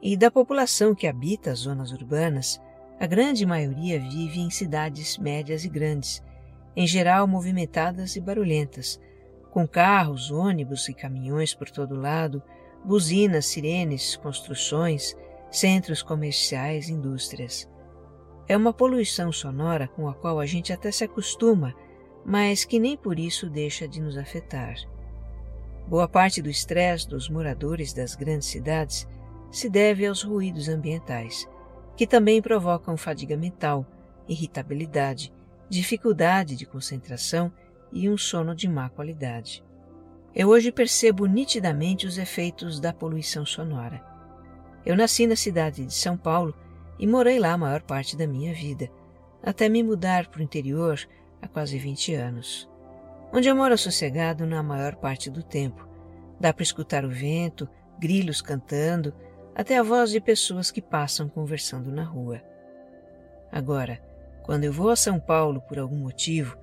E 0.00 0.16
da 0.16 0.30
população 0.30 0.94
que 0.94 1.06
habita 1.06 1.50
as 1.50 1.58
zonas 1.58 1.92
urbanas, 1.92 2.58
a 2.98 3.06
grande 3.06 3.44
maioria 3.44 4.00
vive 4.00 4.40
em 4.40 4.48
cidades 4.48 5.18
médias 5.18 5.66
e 5.66 5.68
grandes, 5.68 6.24
em 6.76 6.86
geral 6.86 7.26
movimentadas 7.26 8.14
e 8.14 8.20
barulhentas, 8.20 9.00
com 9.50 9.66
carros, 9.66 10.30
ônibus 10.30 10.86
e 10.88 10.94
caminhões 10.94 11.54
por 11.54 11.70
todo 11.70 11.98
lado, 11.98 12.42
buzinas, 12.84 13.46
sirenes, 13.46 14.14
construções, 14.16 15.16
centros 15.50 16.02
comerciais, 16.02 16.90
indústrias. 16.90 17.66
É 18.46 18.56
uma 18.56 18.72
poluição 18.72 19.32
sonora 19.32 19.88
com 19.88 20.08
a 20.08 20.14
qual 20.14 20.38
a 20.38 20.46
gente 20.46 20.72
até 20.72 20.92
se 20.92 21.02
acostuma, 21.02 21.74
mas 22.24 22.64
que 22.64 22.78
nem 22.78 22.96
por 22.96 23.18
isso 23.18 23.48
deixa 23.48 23.88
de 23.88 24.00
nos 24.00 24.18
afetar. 24.18 24.76
Boa 25.88 26.06
parte 26.06 26.42
do 26.42 26.50
estresse 26.50 27.08
dos 27.08 27.28
moradores 27.28 27.92
das 27.92 28.14
grandes 28.14 28.48
cidades 28.48 29.08
se 29.50 29.70
deve 29.70 30.06
aos 30.06 30.22
ruídos 30.22 30.68
ambientais, 30.68 31.48
que 31.96 32.06
também 32.06 32.42
provocam 32.42 32.96
fadiga 32.96 33.36
mental, 33.36 33.86
irritabilidade, 34.28 35.32
dificuldade 35.68 36.56
de 36.56 36.66
concentração 36.66 37.52
e 37.92 38.08
um 38.08 38.16
sono 38.16 38.54
de 38.54 38.68
má 38.68 38.88
qualidade. 38.88 39.64
Eu 40.34 40.48
hoje 40.48 40.70
percebo 40.70 41.26
nitidamente 41.26 42.06
os 42.06 42.18
efeitos 42.18 42.78
da 42.78 42.92
poluição 42.92 43.46
sonora. 43.46 44.04
Eu 44.84 44.96
nasci 44.96 45.26
na 45.26 45.34
cidade 45.34 45.84
de 45.84 45.94
São 45.94 46.16
Paulo 46.16 46.54
e 46.98 47.06
morei 47.06 47.38
lá 47.38 47.52
a 47.52 47.58
maior 47.58 47.82
parte 47.82 48.16
da 48.16 48.26
minha 48.26 48.52
vida, 48.52 48.90
até 49.42 49.68
me 49.68 49.82
mudar 49.82 50.28
para 50.28 50.40
o 50.40 50.42
interior 50.42 51.00
há 51.40 51.48
quase 51.48 51.78
20 51.78 52.14
anos, 52.14 52.68
onde 53.32 53.48
eu 53.48 53.56
moro 53.56 53.76
sossegado 53.76 54.46
na 54.46 54.62
maior 54.62 54.96
parte 54.96 55.30
do 55.30 55.42
tempo. 55.42 55.88
Dá 56.38 56.52
para 56.52 56.62
escutar 56.62 57.04
o 57.04 57.10
vento, 57.10 57.68
grilos 57.98 58.42
cantando, 58.42 59.14
até 59.54 59.78
a 59.78 59.82
voz 59.82 60.10
de 60.10 60.20
pessoas 60.20 60.70
que 60.70 60.82
passam 60.82 61.28
conversando 61.28 61.90
na 61.90 62.04
rua. 62.04 62.42
Agora, 63.50 64.00
quando 64.46 64.62
eu 64.62 64.72
vou 64.72 64.90
a 64.90 64.96
São 64.96 65.18
Paulo 65.18 65.60
por 65.60 65.76
algum 65.76 65.96
motivo, 65.96 66.56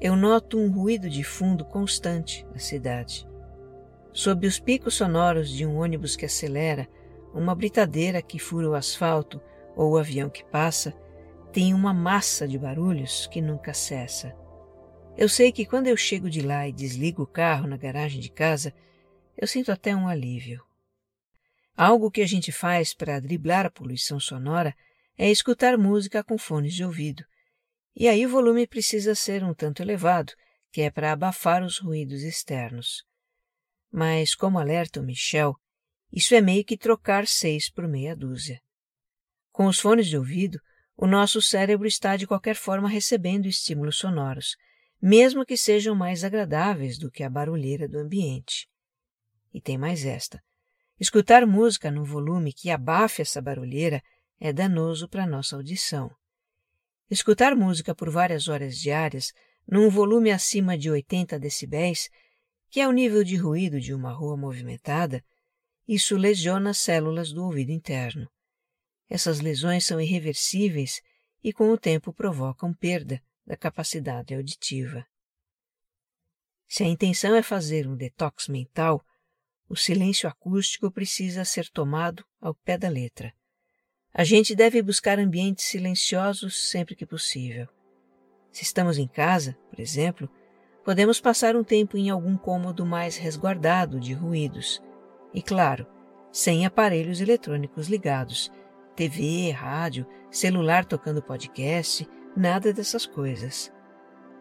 eu 0.00 0.16
noto 0.16 0.58
um 0.58 0.72
ruído 0.72 1.08
de 1.08 1.22
fundo 1.22 1.66
constante 1.66 2.46
na 2.50 2.58
cidade. 2.58 3.28
Sob 4.10 4.46
os 4.46 4.58
picos 4.58 4.94
sonoros 4.94 5.50
de 5.50 5.66
um 5.66 5.76
ônibus 5.78 6.16
que 6.16 6.24
acelera, 6.24 6.88
uma 7.34 7.54
britadeira 7.54 8.22
que 8.22 8.38
fura 8.38 8.70
o 8.70 8.74
asfalto 8.74 9.38
ou 9.76 9.92
o 9.92 9.98
avião 9.98 10.30
que 10.30 10.42
passa, 10.46 10.94
tem 11.52 11.74
uma 11.74 11.92
massa 11.92 12.48
de 12.48 12.58
barulhos 12.58 13.26
que 13.26 13.42
nunca 13.42 13.74
cessa. 13.74 14.34
Eu 15.14 15.28
sei 15.28 15.52
que 15.52 15.66
quando 15.66 15.88
eu 15.88 15.96
chego 15.96 16.30
de 16.30 16.40
lá 16.40 16.66
e 16.66 16.72
desligo 16.72 17.22
o 17.22 17.26
carro 17.26 17.66
na 17.66 17.76
garagem 17.76 18.18
de 18.18 18.30
casa, 18.30 18.72
eu 19.36 19.46
sinto 19.46 19.70
até 19.70 19.94
um 19.94 20.08
alívio. 20.08 20.62
Algo 21.76 22.10
que 22.10 22.22
a 22.22 22.26
gente 22.26 22.50
faz 22.50 22.94
para 22.94 23.20
driblar 23.20 23.66
a 23.66 23.70
poluição 23.70 24.18
sonora 24.18 24.74
é 25.16 25.30
escutar 25.30 25.78
música 25.78 26.22
com 26.22 26.36
fones 26.36 26.74
de 26.74 26.84
ouvido. 26.84 27.24
E 27.94 28.08
aí 28.08 28.26
o 28.26 28.28
volume 28.28 28.66
precisa 28.66 29.14
ser 29.14 29.42
um 29.42 29.54
tanto 29.54 29.82
elevado, 29.82 30.32
que 30.70 30.82
é 30.82 30.90
para 30.90 31.12
abafar 31.12 31.62
os 31.62 31.78
ruídos 31.78 32.22
externos. 32.22 33.04
Mas, 33.90 34.34
como 34.34 34.58
alerta 34.58 35.00
o 35.00 35.02
Michel, 35.02 35.56
isso 36.12 36.34
é 36.34 36.40
meio 36.40 36.64
que 36.64 36.76
trocar 36.76 37.26
seis 37.26 37.70
por 37.70 37.88
meia 37.88 38.14
dúzia. 38.14 38.60
Com 39.50 39.66
os 39.66 39.80
fones 39.80 40.06
de 40.06 40.18
ouvido, 40.18 40.60
o 40.96 41.06
nosso 41.06 41.40
cérebro 41.40 41.86
está 41.86 42.16
de 42.16 42.26
qualquer 42.26 42.56
forma 42.56 42.88
recebendo 42.88 43.46
estímulos 43.46 43.96
sonoros, 43.96 44.56
mesmo 45.00 45.44
que 45.44 45.56
sejam 45.56 45.94
mais 45.94 46.24
agradáveis 46.24 46.98
do 46.98 47.10
que 47.10 47.22
a 47.22 47.30
barulheira 47.30 47.88
do 47.88 47.98
ambiente. 47.98 48.68
E 49.52 49.60
tem 49.60 49.78
mais 49.78 50.04
esta: 50.04 50.42
escutar 51.00 51.46
música 51.46 51.90
num 51.90 52.04
volume 52.04 52.52
que 52.52 52.70
abafe 52.70 53.22
essa 53.22 53.40
barulheira 53.40 54.02
é 54.40 54.52
danoso 54.52 55.08
para 55.08 55.26
nossa 55.26 55.56
audição. 55.56 56.10
Escutar 57.10 57.54
música 57.54 57.94
por 57.94 58.10
várias 58.10 58.48
horas 58.48 58.76
diárias, 58.76 59.32
num 59.66 59.88
volume 59.88 60.30
acima 60.30 60.76
de 60.76 60.90
80 60.90 61.38
decibéis, 61.38 62.08
que 62.70 62.80
é 62.80 62.88
o 62.88 62.92
nível 62.92 63.24
de 63.24 63.36
ruído 63.36 63.80
de 63.80 63.94
uma 63.94 64.12
rua 64.12 64.36
movimentada, 64.36 65.24
isso 65.86 66.16
lesiona 66.16 66.70
as 66.70 66.78
células 66.78 67.32
do 67.32 67.44
ouvido 67.44 67.70
interno. 67.70 68.28
Essas 69.08 69.40
lesões 69.40 69.86
são 69.86 70.00
irreversíveis 70.00 71.00
e, 71.42 71.52
com 71.52 71.70
o 71.70 71.78
tempo, 71.78 72.12
provocam 72.12 72.74
perda 72.74 73.22
da 73.46 73.56
capacidade 73.56 74.34
auditiva. 74.34 75.06
Se 76.66 76.82
a 76.82 76.86
intenção 76.86 77.34
é 77.36 77.42
fazer 77.42 77.86
um 77.86 77.96
detox 77.96 78.48
mental, 78.48 79.00
o 79.68 79.76
silêncio 79.76 80.28
acústico 80.28 80.90
precisa 80.90 81.44
ser 81.44 81.68
tomado 81.70 82.24
ao 82.40 82.54
pé 82.54 82.76
da 82.76 82.88
letra. 82.88 83.32
A 84.18 84.24
gente 84.24 84.54
deve 84.54 84.80
buscar 84.80 85.18
ambientes 85.18 85.66
silenciosos 85.66 86.70
sempre 86.70 86.96
que 86.96 87.04
possível. 87.04 87.68
Se 88.50 88.62
estamos 88.62 88.96
em 88.96 89.06
casa, 89.06 89.54
por 89.68 89.78
exemplo, 89.78 90.26
podemos 90.82 91.20
passar 91.20 91.54
um 91.54 91.62
tempo 91.62 91.98
em 91.98 92.08
algum 92.08 92.34
cômodo 92.34 92.86
mais 92.86 93.18
resguardado 93.18 94.00
de 94.00 94.14
ruídos. 94.14 94.82
E, 95.34 95.42
claro, 95.42 95.86
sem 96.32 96.64
aparelhos 96.64 97.20
eletrônicos 97.20 97.88
ligados, 97.88 98.50
TV, 98.94 99.50
rádio, 99.50 100.06
celular 100.30 100.86
tocando 100.86 101.20
podcast, 101.20 102.08
nada 102.34 102.72
dessas 102.72 103.04
coisas. 103.04 103.70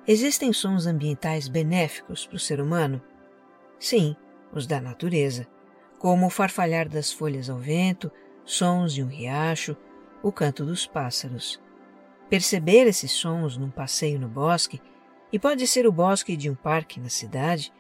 Existem 0.08 0.54
sons 0.54 0.86
ambientais 0.86 1.50
benéficos 1.50 2.26
para 2.26 2.38
o 2.38 2.40
ser 2.40 2.62
humano? 2.62 3.02
Sim, 3.78 4.16
os 4.54 4.66
da 4.66 4.80
natureza, 4.80 5.46
como 6.00 6.28
o 6.28 6.30
farfalhar 6.30 6.88
das 6.88 7.12
folhas 7.12 7.50
ao 7.50 7.58
vento, 7.58 8.10
sons 8.46 8.94
de 8.94 9.04
um 9.04 9.08
riacho, 9.08 9.76
o 10.22 10.32
canto 10.32 10.64
dos 10.64 10.86
pássaros. 10.86 11.60
Perceber 12.30 12.88
esses 12.88 13.12
sons 13.12 13.58
num 13.58 13.70
passeio 13.70 14.20
no 14.20 14.28
bosque, 14.28 14.82
e 15.34 15.40
pode 15.40 15.68
ser 15.68 15.86
o 15.86 15.92
bosque 15.92 16.38
de 16.38 16.50
um 16.50 16.56
parque 16.56 17.00
na 17.00 17.10
cidade, 17.10 17.74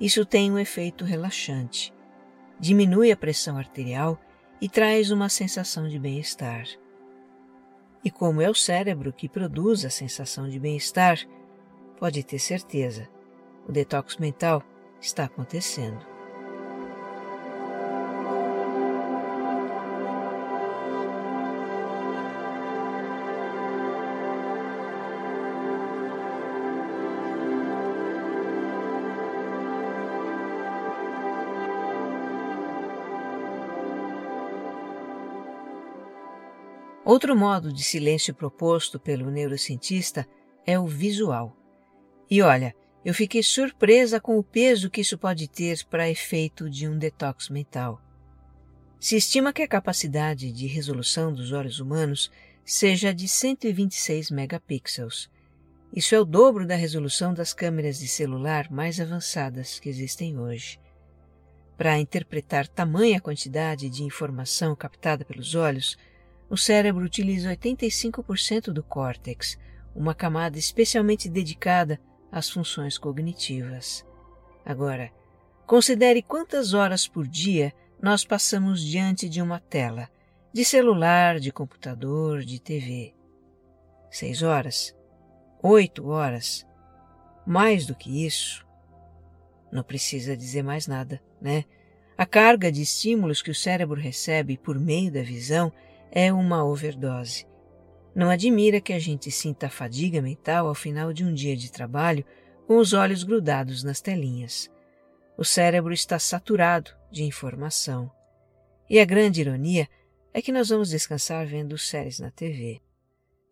isso 0.00 0.24
tem 0.24 0.50
um 0.50 0.58
efeito 0.58 1.04
relaxante. 1.04 1.94
Diminui 2.58 3.12
a 3.12 3.16
pressão 3.16 3.56
arterial 3.56 4.18
e 4.60 4.68
traz 4.68 5.10
uma 5.10 5.28
sensação 5.28 5.88
de 5.88 5.98
bem-estar. 5.98 6.66
E 8.02 8.10
como 8.10 8.40
é 8.40 8.48
o 8.48 8.54
cérebro 8.54 9.12
que 9.12 9.28
produz 9.28 9.84
a 9.84 9.90
sensação 9.90 10.48
de 10.48 10.58
bem-estar, 10.58 11.18
pode 11.98 12.22
ter 12.22 12.38
certeza, 12.38 13.08
o 13.68 13.72
detox 13.72 14.16
mental 14.16 14.62
está 15.00 15.24
acontecendo. 15.24 16.15
Outro 37.06 37.36
modo 37.36 37.72
de 37.72 37.84
silêncio 37.84 38.34
proposto 38.34 38.98
pelo 38.98 39.30
neurocientista 39.30 40.26
é 40.66 40.76
o 40.76 40.88
visual. 40.88 41.56
E 42.28 42.42
olha, 42.42 42.74
eu 43.04 43.14
fiquei 43.14 43.44
surpresa 43.44 44.20
com 44.20 44.36
o 44.36 44.42
peso 44.42 44.90
que 44.90 45.02
isso 45.02 45.16
pode 45.16 45.46
ter 45.46 45.84
para 45.84 46.10
efeito 46.10 46.68
de 46.68 46.88
um 46.88 46.98
detox 46.98 47.48
mental. 47.48 48.02
Se 48.98 49.14
estima 49.14 49.52
que 49.52 49.62
a 49.62 49.68
capacidade 49.68 50.50
de 50.50 50.66
resolução 50.66 51.32
dos 51.32 51.52
olhos 51.52 51.78
humanos 51.78 52.28
seja 52.64 53.14
de 53.14 53.28
126 53.28 54.32
megapixels. 54.32 55.30
Isso 55.94 56.12
é 56.12 56.20
o 56.20 56.24
dobro 56.24 56.66
da 56.66 56.74
resolução 56.74 57.32
das 57.32 57.54
câmeras 57.54 58.00
de 58.00 58.08
celular 58.08 58.68
mais 58.68 59.00
avançadas 59.00 59.78
que 59.78 59.88
existem 59.88 60.40
hoje. 60.40 60.80
Para 61.76 62.00
interpretar 62.00 62.66
tamanha 62.66 63.20
quantidade 63.20 63.88
de 63.88 64.02
informação 64.02 64.74
captada 64.74 65.24
pelos 65.24 65.54
olhos, 65.54 65.96
o 66.48 66.56
cérebro 66.56 67.04
utiliza 67.04 67.50
85% 67.50 68.72
do 68.72 68.82
córtex, 68.82 69.58
uma 69.94 70.14
camada 70.14 70.58
especialmente 70.58 71.28
dedicada 71.28 72.00
às 72.30 72.50
funções 72.50 72.98
cognitivas. 72.98 74.04
Agora, 74.64 75.10
considere 75.66 76.22
quantas 76.22 76.74
horas 76.74 77.08
por 77.08 77.26
dia 77.26 77.72
nós 78.00 78.24
passamos 78.24 78.80
diante 78.82 79.28
de 79.28 79.40
uma 79.40 79.58
tela, 79.58 80.08
de 80.52 80.64
celular, 80.64 81.40
de 81.40 81.50
computador, 81.50 82.44
de 82.44 82.60
TV. 82.60 83.14
Seis 84.10 84.42
horas? 84.42 84.94
Oito 85.62 86.08
horas? 86.08 86.66
Mais 87.46 87.86
do 87.86 87.94
que 87.94 88.24
isso? 88.24 88.66
Não 89.72 89.82
precisa 89.82 90.36
dizer 90.36 90.62
mais 90.62 90.86
nada, 90.86 91.20
né? 91.40 91.64
A 92.16 92.24
carga 92.24 92.72
de 92.72 92.82
estímulos 92.82 93.42
que 93.42 93.50
o 93.50 93.54
cérebro 93.54 94.00
recebe 94.00 94.56
por 94.56 94.78
meio 94.78 95.12
da 95.12 95.22
visão 95.22 95.72
é 96.10 96.32
uma 96.32 96.64
overdose. 96.64 97.46
Não 98.14 98.30
admira 98.30 98.80
que 98.80 98.92
a 98.92 98.98
gente 98.98 99.30
sinta 99.30 99.68
fadiga 99.68 100.22
mental 100.22 100.68
ao 100.68 100.74
final 100.74 101.12
de 101.12 101.24
um 101.24 101.34
dia 101.34 101.56
de 101.56 101.70
trabalho 101.70 102.24
com 102.66 102.78
os 102.78 102.92
olhos 102.92 103.22
grudados 103.22 103.84
nas 103.84 104.00
telinhas. 104.00 104.70
O 105.36 105.44
cérebro 105.44 105.92
está 105.92 106.18
saturado 106.18 106.90
de 107.10 107.22
informação. 107.22 108.10
E 108.88 108.98
a 108.98 109.04
grande 109.04 109.40
ironia 109.40 109.88
é 110.32 110.40
que 110.40 110.52
nós 110.52 110.70
vamos 110.70 110.90
descansar 110.90 111.46
vendo 111.46 111.76
séries 111.76 112.18
na 112.18 112.30
TV. 112.30 112.80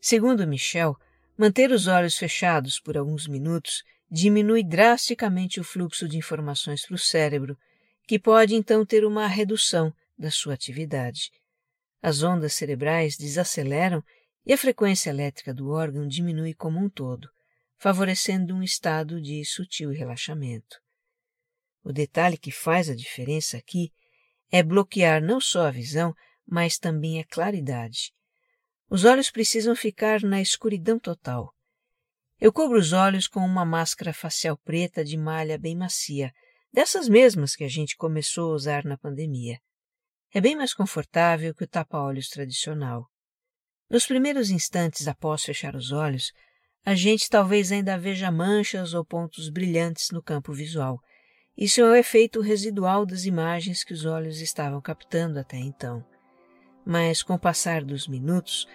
Segundo 0.01 0.47
Michel, 0.47 0.97
manter 1.37 1.71
os 1.71 1.87
olhos 1.87 2.17
fechados 2.17 2.81
por 2.81 2.97
alguns 2.97 3.27
minutos 3.27 3.83
diminui 4.11 4.63
drasticamente 4.63 5.61
o 5.61 5.65
fluxo 5.65 6.09
de 6.09 6.17
informações 6.17 6.87
para 6.87 6.95
o 6.95 6.99
cérebro, 6.99 7.59
que 8.07 8.19
pode 8.19 8.55
então 8.55 8.85
ter 8.85 9.05
uma 9.05 9.27
redução 9.27 9.93
da 10.19 10.31
sua 10.31 10.55
atividade. 10.55 11.33
As 12.07 12.23
ondas 12.23 12.53
cerebrais 12.53 13.17
desaceleram 13.17 14.05
e 14.45 14.53
a 14.53 14.59
frequência 14.59 15.09
elétrica 15.09 15.55
do 15.55 15.71
órgão 15.71 16.07
diminui 16.07 16.53
como 16.53 16.79
um 16.79 16.91
todo, 16.91 17.31
favorecendo 17.79 18.55
um 18.55 18.63
estado 18.63 19.23
de 19.23 19.43
sutil 19.43 19.89
relaxamento. 19.91 20.77
O 21.83 21.95
detalhe 21.95 22.37
que 22.37 22.53
faz 22.53 22.91
a 22.91 22.95
diferença 22.95 23.57
aqui 23.57 23.91
é 24.53 24.63
bloquear 24.63 25.23
não 25.23 25.41
só 25.41 25.69
a 25.69 25.71
visão, 25.71 26.13
mas 26.47 26.77
também 26.77 27.21
a 27.21 27.25
claridade. 27.25 28.13
Os 28.91 29.07
olhos 29.07 29.31
precisam 29.31 29.75
ficar 29.75 30.21
na 30.21 30.43
escuridão 30.43 30.99
total. 30.99 31.55
Eu 32.39 32.53
cubro 32.53 32.79
os 32.79 32.93
olhos 32.93 33.27
com 33.27 33.41
uma 33.41 33.65
máscara 33.65 34.13
facial 34.13 34.59
preta 34.59 35.03
de 35.03 35.17
malha 35.17 35.57
bem 35.57 35.75
macia, 35.75 36.35
dessas 36.71 37.09
mesmas 37.09 37.57
que 37.57 37.65
a 37.65 37.69
gente 37.69 37.97
começou 37.97 38.53
a 38.53 38.57
usar 38.57 38.85
na 38.85 38.99
pandemia. 38.99 39.59
É 40.35 40.41
bem 40.41 40.57
mais 40.57 40.75
confortável 40.75 41.55
que 41.55 41.63
o 41.63 41.67
tapa-olhos 41.67 42.29
tradicional. 42.29 43.07
Nos 43.89 44.05
primeiros 44.05 44.51
instantes 44.51 45.07
após 45.07 45.45
fechar 45.45 45.77
os 45.77 45.93
olhos, 45.93 46.33
a 46.85 46.93
gente 46.93 47.31
talvez 47.31 47.71
ainda 47.71 47.97
veja 47.97 48.33
manchas 48.33 48.95
ou 48.95 49.05
pontos 49.05 49.49
brilhantes 49.49 50.11
no 50.11 50.21
campo 50.21 50.53
visual. 50.53 50.99
Isso 51.57 51.81
é 51.81 51.85
o 51.85 51.95
efeito 51.95 52.41
residual 52.41 53.07
das 53.07 53.27
imagens 53.27 53.85
que 53.85 53.93
os 53.93 54.05
olhos 54.05 54.41
estavam 54.41 54.81
captando 54.81 55.39
até 55.39 55.57
então. 55.57 56.05
Mas 56.85 57.23
com 57.23 57.35
o 57.35 57.39
passar 57.39 57.85
dos 57.85 58.09
minutos, 58.09 58.67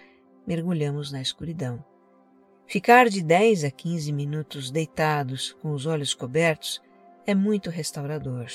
mergulhamos 0.46 1.12
na 1.12 1.20
escuridão. 1.20 1.84
Ficar 2.66 3.10
de 3.10 3.22
10 3.22 3.64
a 3.64 3.70
15 3.70 4.10
minutos 4.14 4.70
deitados 4.70 5.52
com 5.60 5.72
os 5.72 5.84
olhos 5.84 6.14
cobertos 6.14 6.80
é 7.26 7.34
muito 7.34 7.68
restaurador. 7.68 8.46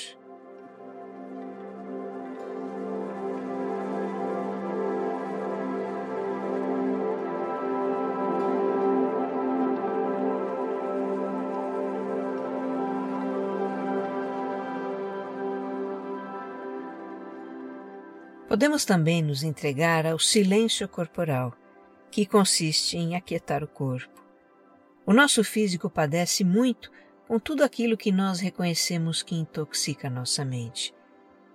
Podemos 18.48 18.84
também 18.84 19.22
nos 19.22 19.42
entregar 19.42 20.06
ao 20.06 20.20
silêncio 20.20 20.88
corporal, 20.88 21.52
que 22.12 22.24
consiste 22.24 22.96
em 22.96 23.16
aquietar 23.16 23.64
o 23.64 23.66
corpo. 23.66 24.24
O 25.04 25.12
nosso 25.12 25.42
físico 25.42 25.90
padece 25.90 26.44
muito 26.44 26.92
com 27.26 27.40
tudo 27.40 27.64
aquilo 27.64 27.96
que 27.96 28.12
nós 28.12 28.38
reconhecemos 28.38 29.20
que 29.20 29.34
intoxica 29.34 30.08
nossa 30.08 30.44
mente. 30.44 30.94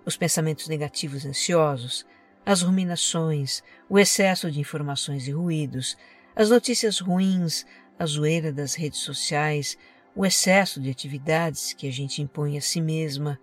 Os 0.04 0.18
pensamentos 0.18 0.68
negativos 0.68 1.24
ansiosos, 1.24 2.04
as 2.44 2.60
ruminações, 2.60 3.62
o 3.88 3.98
excesso 3.98 4.50
de 4.50 4.60
informações 4.60 5.26
e 5.26 5.30
ruídos, 5.30 5.96
as 6.36 6.50
notícias 6.50 7.00
ruins, 7.00 7.64
a 7.98 8.04
zoeira 8.04 8.52
das 8.52 8.74
redes 8.74 8.98
sociais, 8.98 9.78
o 10.14 10.26
excesso 10.26 10.78
de 10.78 10.90
atividades 10.90 11.72
que 11.72 11.88
a 11.88 11.90
gente 11.90 12.20
impõe 12.20 12.58
a 12.58 12.60
si 12.60 12.82
mesma. 12.82 13.40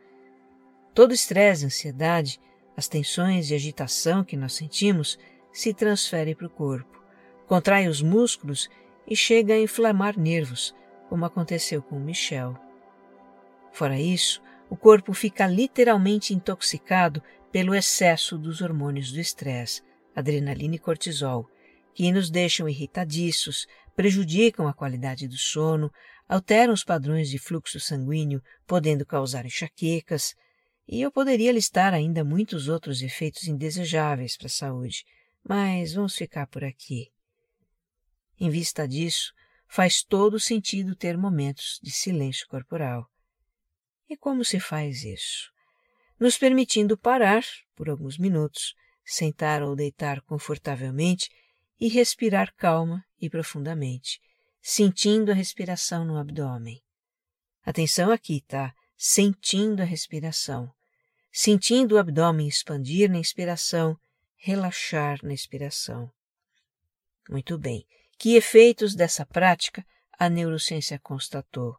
Todo 0.94 1.16
estresse, 1.16 1.66
ansiedade 1.66 2.40
as 2.80 2.88
tensões 2.88 3.52
e 3.52 3.56
agitação 3.56 4.24
que 4.24 4.38
nós 4.38 4.54
sentimos 4.54 5.20
se 5.52 5.74
transferem 5.74 6.34
para 6.34 6.48
o 6.48 6.50
corpo, 6.50 7.04
contrai 7.46 7.90
os 7.90 8.02
músculos 8.02 8.70
e 9.06 9.18
chega 9.18 9.54
a 9.54 9.60
inflamar 9.60 10.18
nervos, 10.18 10.74
como 11.10 11.26
aconteceu 11.26 11.82
com 11.82 12.00
Michel. 12.00 12.58
Fora 13.74 14.00
isso, 14.00 14.42
o 14.70 14.78
corpo 14.78 15.14
fica 15.14 15.46
literalmente 15.46 16.34
intoxicado 16.34 17.22
pelo 17.52 17.76
excesso 17.76 18.38
dos 18.38 18.62
hormônios 18.62 19.12
do 19.12 19.20
estresse, 19.20 19.82
adrenalina 20.16 20.76
e 20.76 20.80
cortisol, 20.80 21.50
que 21.94 22.10
nos 22.14 22.30
deixam 22.30 22.70
irritadiços, 22.70 23.68
prejudicam 23.94 24.70
a 24.70 24.74
qualidade 24.74 25.28
do 25.28 25.38
sono, 25.38 25.92
alteram 26.30 26.74
os 26.74 26.86
padrões 26.86 27.30
de 27.30 27.40
fluxo 27.40 27.78
sanguíneo, 27.78 28.42
podendo 28.66 29.06
causar 29.06 29.46
enxaquecas, 29.46 30.34
e 30.92 31.02
eu 31.02 31.12
poderia 31.12 31.52
listar 31.52 31.94
ainda 31.94 32.24
muitos 32.24 32.68
outros 32.68 33.04
efeitos 33.04 33.48
indesejáveis 33.48 34.36
para 34.36 34.48
a 34.48 34.50
saúde, 34.50 35.06
mas 35.48 35.94
vamos 35.94 36.16
ficar 36.16 36.48
por 36.48 36.64
aqui. 36.64 37.12
Em 38.40 38.50
vista 38.50 38.88
disso, 38.88 39.32
faz 39.68 40.02
todo 40.02 40.40
sentido 40.40 40.96
ter 40.96 41.16
momentos 41.16 41.80
de 41.84 41.92
silêncio 41.92 42.48
corporal. 42.48 43.08
E 44.10 44.18
como 44.18 44.44
se 44.44 44.60
faz 44.60 45.04
isso? 45.04 45.52
Nos 46.20 46.40
permitindo 46.40 46.98
parar 46.98 47.44
por 47.76 47.88
alguns 47.88 48.18
minutos, 48.18 48.74
sentar 49.06 49.62
ou 49.62 49.76
deitar 49.76 50.22
confortavelmente 50.22 51.30
e 51.80 51.88
respirar 51.88 52.52
calma 52.56 53.06
e 53.22 53.30
profundamente, 53.30 54.20
sentindo 54.60 55.32
a 55.32 55.36
respiração 55.36 56.04
no 56.04 56.18
abdômen. 56.18 56.82
Atenção 57.64 58.12
aqui, 58.12 58.42
tá? 58.48 58.74
Sentindo 58.98 59.84
a 59.84 59.86
respiração 59.86 60.74
sentindo 61.32 61.96
o 61.96 61.98
abdômen 61.98 62.48
expandir 62.48 63.10
na 63.10 63.18
inspiração, 63.18 63.98
relaxar 64.36 65.20
na 65.24 65.34
expiração. 65.34 66.12
Muito 67.30 67.58
bem. 67.58 67.86
Que 68.18 68.36
efeitos 68.36 68.96
dessa 68.96 69.26
prática 69.26 69.86
a 70.18 70.30
neurociência 70.30 71.00
constatou? 71.00 71.76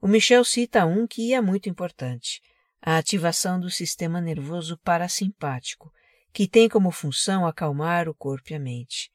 O 0.00 0.08
Michel 0.08 0.44
cita 0.44 0.86
um 0.86 1.06
que 1.06 1.34
é 1.34 1.40
muito 1.40 1.68
importante: 1.68 2.40
a 2.80 2.98
ativação 2.98 3.60
do 3.60 3.70
sistema 3.70 4.20
nervoso 4.20 4.78
parasimpático, 4.78 5.92
que 6.32 6.48
tem 6.48 6.68
como 6.68 6.90
função 6.90 7.46
acalmar 7.46 8.08
o 8.08 8.14
corpo 8.14 8.52
e 8.52 8.54
a 8.54 8.60
mente. 8.60 9.12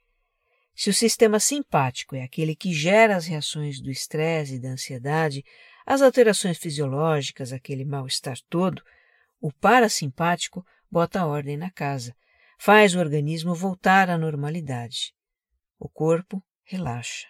Se 0.76 0.90
o 0.90 0.94
sistema 0.94 1.40
simpático 1.40 2.16
é 2.16 2.24
aquele 2.24 2.56
que 2.56 2.74
gera 2.74 3.16
as 3.16 3.28
reações 3.28 3.80
do 3.80 3.92
estresse 3.92 4.56
e 4.56 4.60
da 4.60 4.70
ansiedade, 4.70 5.44
as 5.86 6.02
alterações 6.02 6.58
fisiológicas, 6.58 7.54
aquele 7.54 7.86
mal-estar 7.86 8.38
todo, 8.50 8.84
o 9.44 9.52
parasimpático 9.52 10.66
bota 10.90 11.26
ordem 11.26 11.58
na 11.58 11.70
casa, 11.70 12.16
faz 12.58 12.96
o 12.96 13.00
organismo 13.00 13.54
voltar 13.54 14.10
à 14.10 14.18
normalidade. 14.18 15.14
O 15.78 15.90
corpo 15.90 16.42
relaxa. 16.64 17.28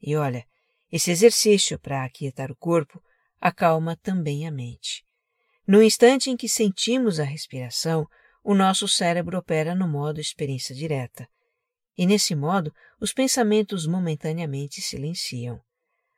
E 0.00 0.14
olha, 0.14 0.46
esse 0.92 1.10
exercício 1.10 1.76
para 1.76 2.04
aquietar 2.04 2.52
o 2.52 2.56
corpo 2.56 3.02
acalma 3.40 3.96
também 3.96 4.46
a 4.46 4.52
mente. 4.52 5.04
No 5.66 5.82
instante 5.82 6.30
em 6.30 6.36
que 6.36 6.48
sentimos 6.48 7.18
a 7.18 7.24
respiração, 7.24 8.06
o 8.44 8.54
nosso 8.54 8.86
cérebro 8.86 9.36
opera 9.36 9.74
no 9.74 9.88
modo 9.88 10.20
experiência 10.20 10.72
direta. 10.72 11.28
E 11.98 12.06
nesse 12.06 12.36
modo, 12.36 12.72
os 13.00 13.12
pensamentos 13.12 13.88
momentaneamente 13.88 14.80
silenciam. 14.80 15.60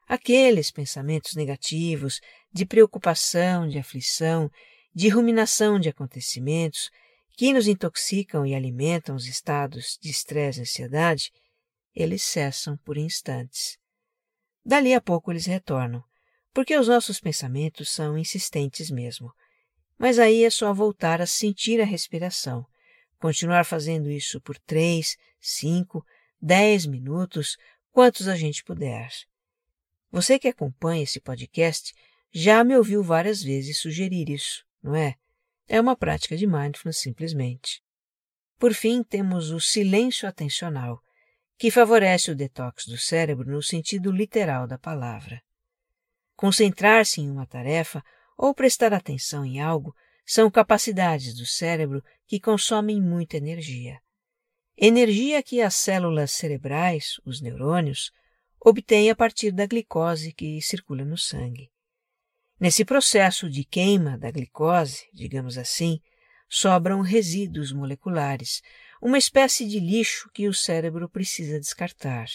Aqueles 0.07 0.71
pensamentos 0.71 1.35
negativos, 1.35 2.21
de 2.53 2.67
preocupação, 2.67 3.67
de 3.67 3.79
aflição, 3.79 4.51
de 4.95 5.09
ruminação 5.09 5.81
de 5.81 5.89
acontecimentos 5.89 6.89
que 7.37 7.53
nos 7.53 7.67
intoxicam 7.67 8.47
e 8.47 8.55
alimentam 8.55 9.17
os 9.17 9.27
estados 9.27 9.99
de 10.01 10.09
estresse 10.09 10.61
e 10.61 10.63
ansiedade, 10.63 11.33
eles 11.93 12.23
cessam 12.23 12.77
por 12.77 12.97
instantes. 12.97 13.77
Dali 14.65 14.95
a 14.95 15.01
pouco 15.01 15.33
eles 15.33 15.47
retornam, 15.47 16.03
porque 16.53 16.77
os 16.77 16.87
nossos 16.87 17.19
pensamentos 17.19 17.89
são 17.91 18.17
insistentes 18.17 18.89
mesmo. 18.89 19.33
Mas 19.99 20.21
aí 20.21 20.45
é 20.45 20.51
só 20.51 20.73
voltar 20.73 21.21
a 21.21 21.27
sentir 21.27 21.81
a 21.81 21.85
respiração, 21.85 22.65
continuar 23.19 23.65
fazendo 23.65 24.09
isso 24.09 24.41
por 24.41 24.57
três, 24.59 25.17
cinco, 25.41 26.07
dez 26.41 26.87
minutos, 26.87 27.57
quantos 27.91 28.29
a 28.29 28.37
gente 28.37 28.63
puder. 28.63 29.11
Você 30.13 30.39
que 30.39 30.47
acompanha 30.47 31.03
esse 31.03 31.21
podcast 31.21 31.93
já 32.33 32.63
me 32.63 32.77
ouviu 32.77 33.03
várias 33.03 33.43
vezes 33.43 33.79
sugerir 33.79 34.31
isso 34.31 34.65
não 34.85 34.95
é? 34.95 35.15
É 35.67 35.81
uma 35.81 35.97
prática 35.97 36.37
de 36.37 36.47
mindfulness 36.47 36.99
simplesmente. 36.99 37.83
Por 38.59 38.75
fim, 38.75 39.03
temos 39.03 39.51
o 39.51 39.59
silêncio 39.59 40.29
atencional, 40.29 41.01
que 41.59 41.71
favorece 41.71 42.31
o 42.31 42.37
detox 42.37 42.87
do 42.87 42.99
cérebro 42.99 43.51
no 43.51 43.63
sentido 43.63 44.13
literal 44.13 44.67
da 44.67 44.79
palavra. 44.79 45.43
Concentrar-se 46.37 47.23
em 47.23 47.31
uma 47.31 47.47
tarefa 47.47 48.05
ou 48.37 48.55
prestar 48.55 48.93
atenção 48.93 49.45
em 49.45 49.61
algo 49.61 49.95
são 50.27 50.51
capacidades 50.51 51.35
do 51.35 51.47
cérebro 51.47 52.03
que 52.27 52.41
consomem 52.41 53.01
muita 53.01 53.37
energia. 53.37 54.01
Energia 54.77 55.43
que 55.43 55.63
as 55.63 55.75
células 55.77 56.33
cerebrais, 56.33 57.21
os 57.25 57.41
neurônios, 57.41 58.11
obtêm 58.61 59.11
a 59.11 59.17
partir 59.17 59.53
da 59.53 59.67
glicose 59.67 60.33
que 60.33 60.61
circula 60.61 61.05
no 61.05 61.17
sangue. 61.17 61.71
Nesse 62.59 62.85
processo 62.85 63.51
de 63.51 63.65
queima 63.65 64.17
da 64.17 64.31
glicose, 64.31 65.07
digamos 65.13 65.59
assim, 65.59 66.01
sobram 66.49 67.01
resíduos 67.01 67.73
moleculares, 67.73 68.63
uma 69.03 69.19
espécie 69.19 69.67
de 69.67 69.81
lixo 69.81 70.31
que 70.33 70.49
o 70.49 70.55
cérebro 70.55 71.09
precisa 71.09 71.59
descartar. 71.59 72.27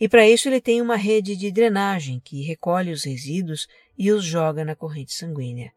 E 0.00 0.08
para 0.08 0.26
isso 0.26 0.48
ele 0.48 0.60
tem 0.60 0.80
uma 0.80 0.96
rede 0.96 1.36
de 1.36 1.52
drenagem 1.52 2.18
que 2.20 2.42
recolhe 2.42 2.90
os 2.90 3.04
resíduos 3.04 3.68
e 3.96 4.10
os 4.10 4.24
joga 4.24 4.64
na 4.64 4.74
corrente 4.74 5.12
sanguínea. 5.12 5.72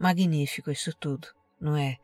Magnífico 0.00 0.70
isso 0.70 0.92
tudo, 0.98 1.28
não 1.60 1.76
é? 1.76 1.98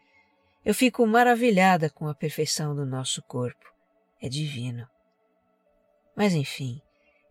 Eu 0.64 0.74
fico 0.74 1.06
maravilhada 1.06 1.88
com 1.88 2.06
a 2.06 2.14
perfeição 2.14 2.74
do 2.76 2.84
nosso 2.84 3.22
corpo. 3.22 3.64
É 4.20 4.28
divino. 4.28 4.86
Mas 6.14 6.34
enfim, 6.34 6.82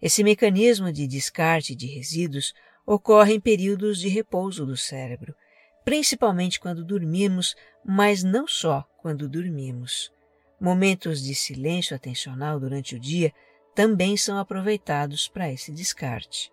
esse 0.01 0.23
mecanismo 0.23 0.91
de 0.91 1.05
descarte 1.05 1.75
de 1.75 1.85
resíduos 1.85 2.53
ocorre 2.87 3.33
em 3.33 3.39
períodos 3.39 3.99
de 3.99 4.07
repouso 4.07 4.65
do 4.65 4.77
cérebro, 4.77 5.35
principalmente 5.83 6.57
quando 6.57 6.85
dormimos, 6.85 7.53
mas 7.83 8.23
não 8.23 8.47
só 8.47 8.87
quando 8.97 9.27
dormimos. 9.27 10.09
Momentos 10.59 11.21
de 11.21 11.35
silêncio 11.35 11.93
atencional 11.93 12.59
durante 12.59 12.95
o 12.95 12.99
dia 12.99 13.33
também 13.75 14.15
são 14.15 14.39
aproveitados 14.39 15.27
para 15.27 15.51
esse 15.51 15.71
descarte. 15.71 16.51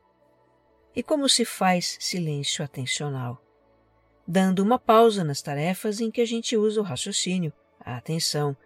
E 0.94 1.02
como 1.02 1.28
se 1.28 1.44
faz 1.44 1.96
silêncio 2.00 2.64
atencional? 2.64 3.40
Dando 4.26 4.60
uma 4.60 4.78
pausa 4.78 5.22
nas 5.22 5.40
tarefas 5.40 6.00
em 6.00 6.10
que 6.10 6.20
a 6.20 6.26
gente 6.26 6.56
usa 6.56 6.80
o 6.80 6.84
raciocínio, 6.84 7.52
a 7.80 7.96
atenção, 7.96 8.56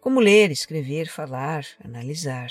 como 0.00 0.20
ler, 0.20 0.50
escrever, 0.50 1.08
falar, 1.08 1.64
analisar. 1.82 2.50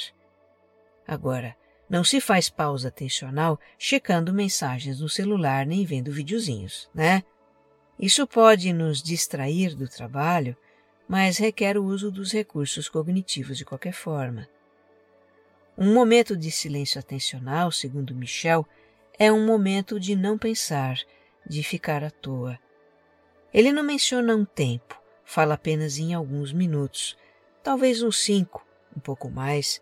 Agora, 1.08 1.56
não 1.89 2.04
se 2.04 2.19
faz 2.19 2.50
pausa 2.50 2.88
atencional 2.88 3.60
checando 3.78 4.34
mensagens 4.34 5.00
no 5.00 5.08
celular 5.08 5.65
nem 5.65 5.86
vendo 5.86 6.12
videozinhos, 6.12 6.89
né? 6.93 7.24
Isso 8.00 8.28
pode 8.28 8.74
nos 8.74 9.02
distrair 9.02 9.76
do 9.76 9.88
trabalho, 9.88 10.56
mas 11.08 11.38
requer 11.38 11.78
o 11.78 11.86
uso 11.86 12.12
dos 12.12 12.32
recursos 12.32 12.89
cognitivos 12.89 13.58
de 13.58 13.63
qualquer 13.63 13.93
forma. 13.93 14.48
Um 15.78 15.93
momento 15.93 16.36
de 16.36 16.52
silêncio 16.52 17.00
atencional, 17.00 17.71
segundo 17.71 18.15
Michel, 18.15 18.65
é 19.17 19.32
um 19.32 19.45
momento 19.45 20.00
de 20.00 20.15
não 20.15 20.38
pensar, 20.38 20.98
de 21.45 21.63
ficar 21.63 22.04
à 22.04 22.10
toa. 22.10 22.60
Ele 23.54 23.71
não 23.71 23.84
menciona 23.84 24.36
um 24.36 24.43
tempo, 24.43 25.00
fala 25.24 25.54
apenas 25.54 25.98
em 25.98 26.13
alguns 26.13 26.52
minutos, 26.52 27.17
talvez 27.63 28.02
uns 28.02 28.19
cinco, 28.19 28.65
um 28.95 29.00
pouco 29.00 29.30
mais, 29.30 29.82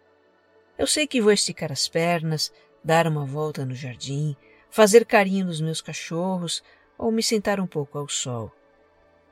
eu 0.83 0.87
sei 0.87 1.07
que 1.07 1.21
vou 1.21 1.31
esticar 1.31 1.71
as 1.71 1.87
pernas, 1.87 2.51
dar 2.83 3.07
uma 3.07 3.25
volta 3.25 3.63
no 3.63 3.73
jardim, 3.73 4.35
fazer 4.69 5.05
carinho 5.05 5.45
nos 5.45 5.61
meus 5.61 5.79
cachorros 5.79 6.61
ou 6.97 7.09
me 7.09 7.23
sentar 7.23 7.57
um 7.57 7.65
pouco 7.65 7.97
ao 7.97 8.09
sol. 8.09 8.51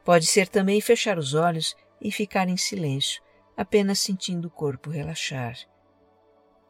Pode 0.02 0.28
ser 0.28 0.48
também 0.48 0.80
fechar 0.80 1.18
os 1.18 1.34
olhos 1.34 1.76
e 2.00 2.10
ficar 2.10 2.48
em 2.48 2.56
silêncio, 2.56 3.22
apenas 3.58 4.00
sentindo 4.00 4.48
o 4.48 4.50
corpo 4.50 4.90
relaxar. 4.90 5.58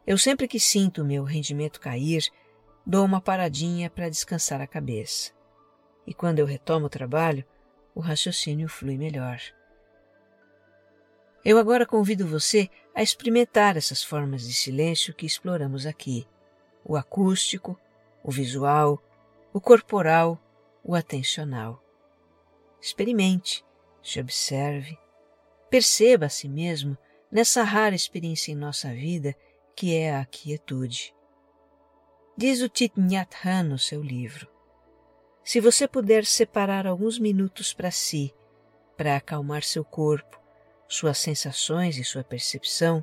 Eu 0.07 0.17
sempre 0.17 0.47
que 0.47 0.59
sinto 0.59 1.03
o 1.03 1.05
meu 1.05 1.23
rendimento 1.23 1.79
cair, 1.79 2.27
dou 2.83 3.05
uma 3.05 3.21
paradinha 3.21 3.87
para 3.87 4.09
descansar 4.09 4.61
a 4.61 4.65
cabeça. 4.65 5.31
E 6.07 6.13
quando 6.13 6.39
eu 6.39 6.45
retomo 6.47 6.87
o 6.87 6.89
trabalho, 6.89 7.45
o 7.93 7.99
raciocínio 7.99 8.67
flui 8.67 8.97
melhor. 8.97 9.39
Eu 11.43 11.58
agora 11.58 11.86
convido 11.86 12.27
você 12.27 12.69
a 12.93 13.01
experimentar 13.01 13.75
essas 13.75 14.04
formas 14.04 14.47
de 14.47 14.54
silêncio 14.54 15.13
que 15.13 15.25
exploramos 15.25 15.86
aqui: 15.88 16.27
o 16.86 16.95
acústico, 16.95 17.80
o 18.23 18.32
visual, 18.32 19.01
o 19.51 19.60
corporal, 19.60 20.39
o 20.84 20.93
atencional. 20.93 21.84
Experimente, 22.80 23.65
se 24.04 24.19
observe, 24.19 24.97
perceba 25.69 26.27
a 26.27 26.30
si 26.30 26.47
mesmo 26.47 26.97
nessa 27.32 27.63
rara 27.63 27.95
experiência 27.95 28.51
em 28.51 28.56
nossa 28.56 28.93
vida 28.93 29.36
que 29.75 29.95
é 29.95 30.15
a 30.15 30.25
quietude. 30.25 31.15
Diz 32.36 32.62
o 32.62 32.69
Thich 32.69 32.99
Nhat 32.99 33.36
Hanh 33.43 33.69
no 33.69 33.80
seu 33.80 34.01
livro: 34.01 34.47
Se 35.43 35.60
você 35.60 35.88
puder 35.88 36.25
separar 36.25 36.86
alguns 36.86 37.17
minutos 37.17 37.73
para 37.73 37.89
si, 37.89 38.34
para 38.95 39.15
acalmar 39.15 39.63
seu 39.63 39.84
corpo, 39.84 40.40
suas 40.91 41.17
sensações 41.19 41.97
e 41.97 42.04
sua 42.04 42.21
percepção, 42.21 43.01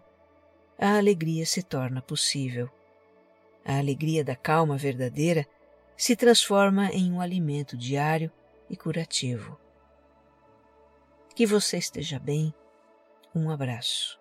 a 0.78 0.98
alegria 0.98 1.46
se 1.46 1.62
torna 1.62 2.02
possível. 2.02 2.70
A 3.64 3.78
alegria 3.78 4.22
da 4.22 4.36
calma 4.36 4.76
verdadeira 4.76 5.46
se 5.96 6.14
transforma 6.14 6.90
em 6.90 7.10
um 7.10 7.18
alimento 7.18 7.78
diário 7.78 8.30
e 8.68 8.76
curativo. 8.76 9.58
Que 11.34 11.46
você 11.46 11.78
esteja 11.78 12.18
bem. 12.18 12.52
Um 13.34 13.50
abraço. 13.50 14.20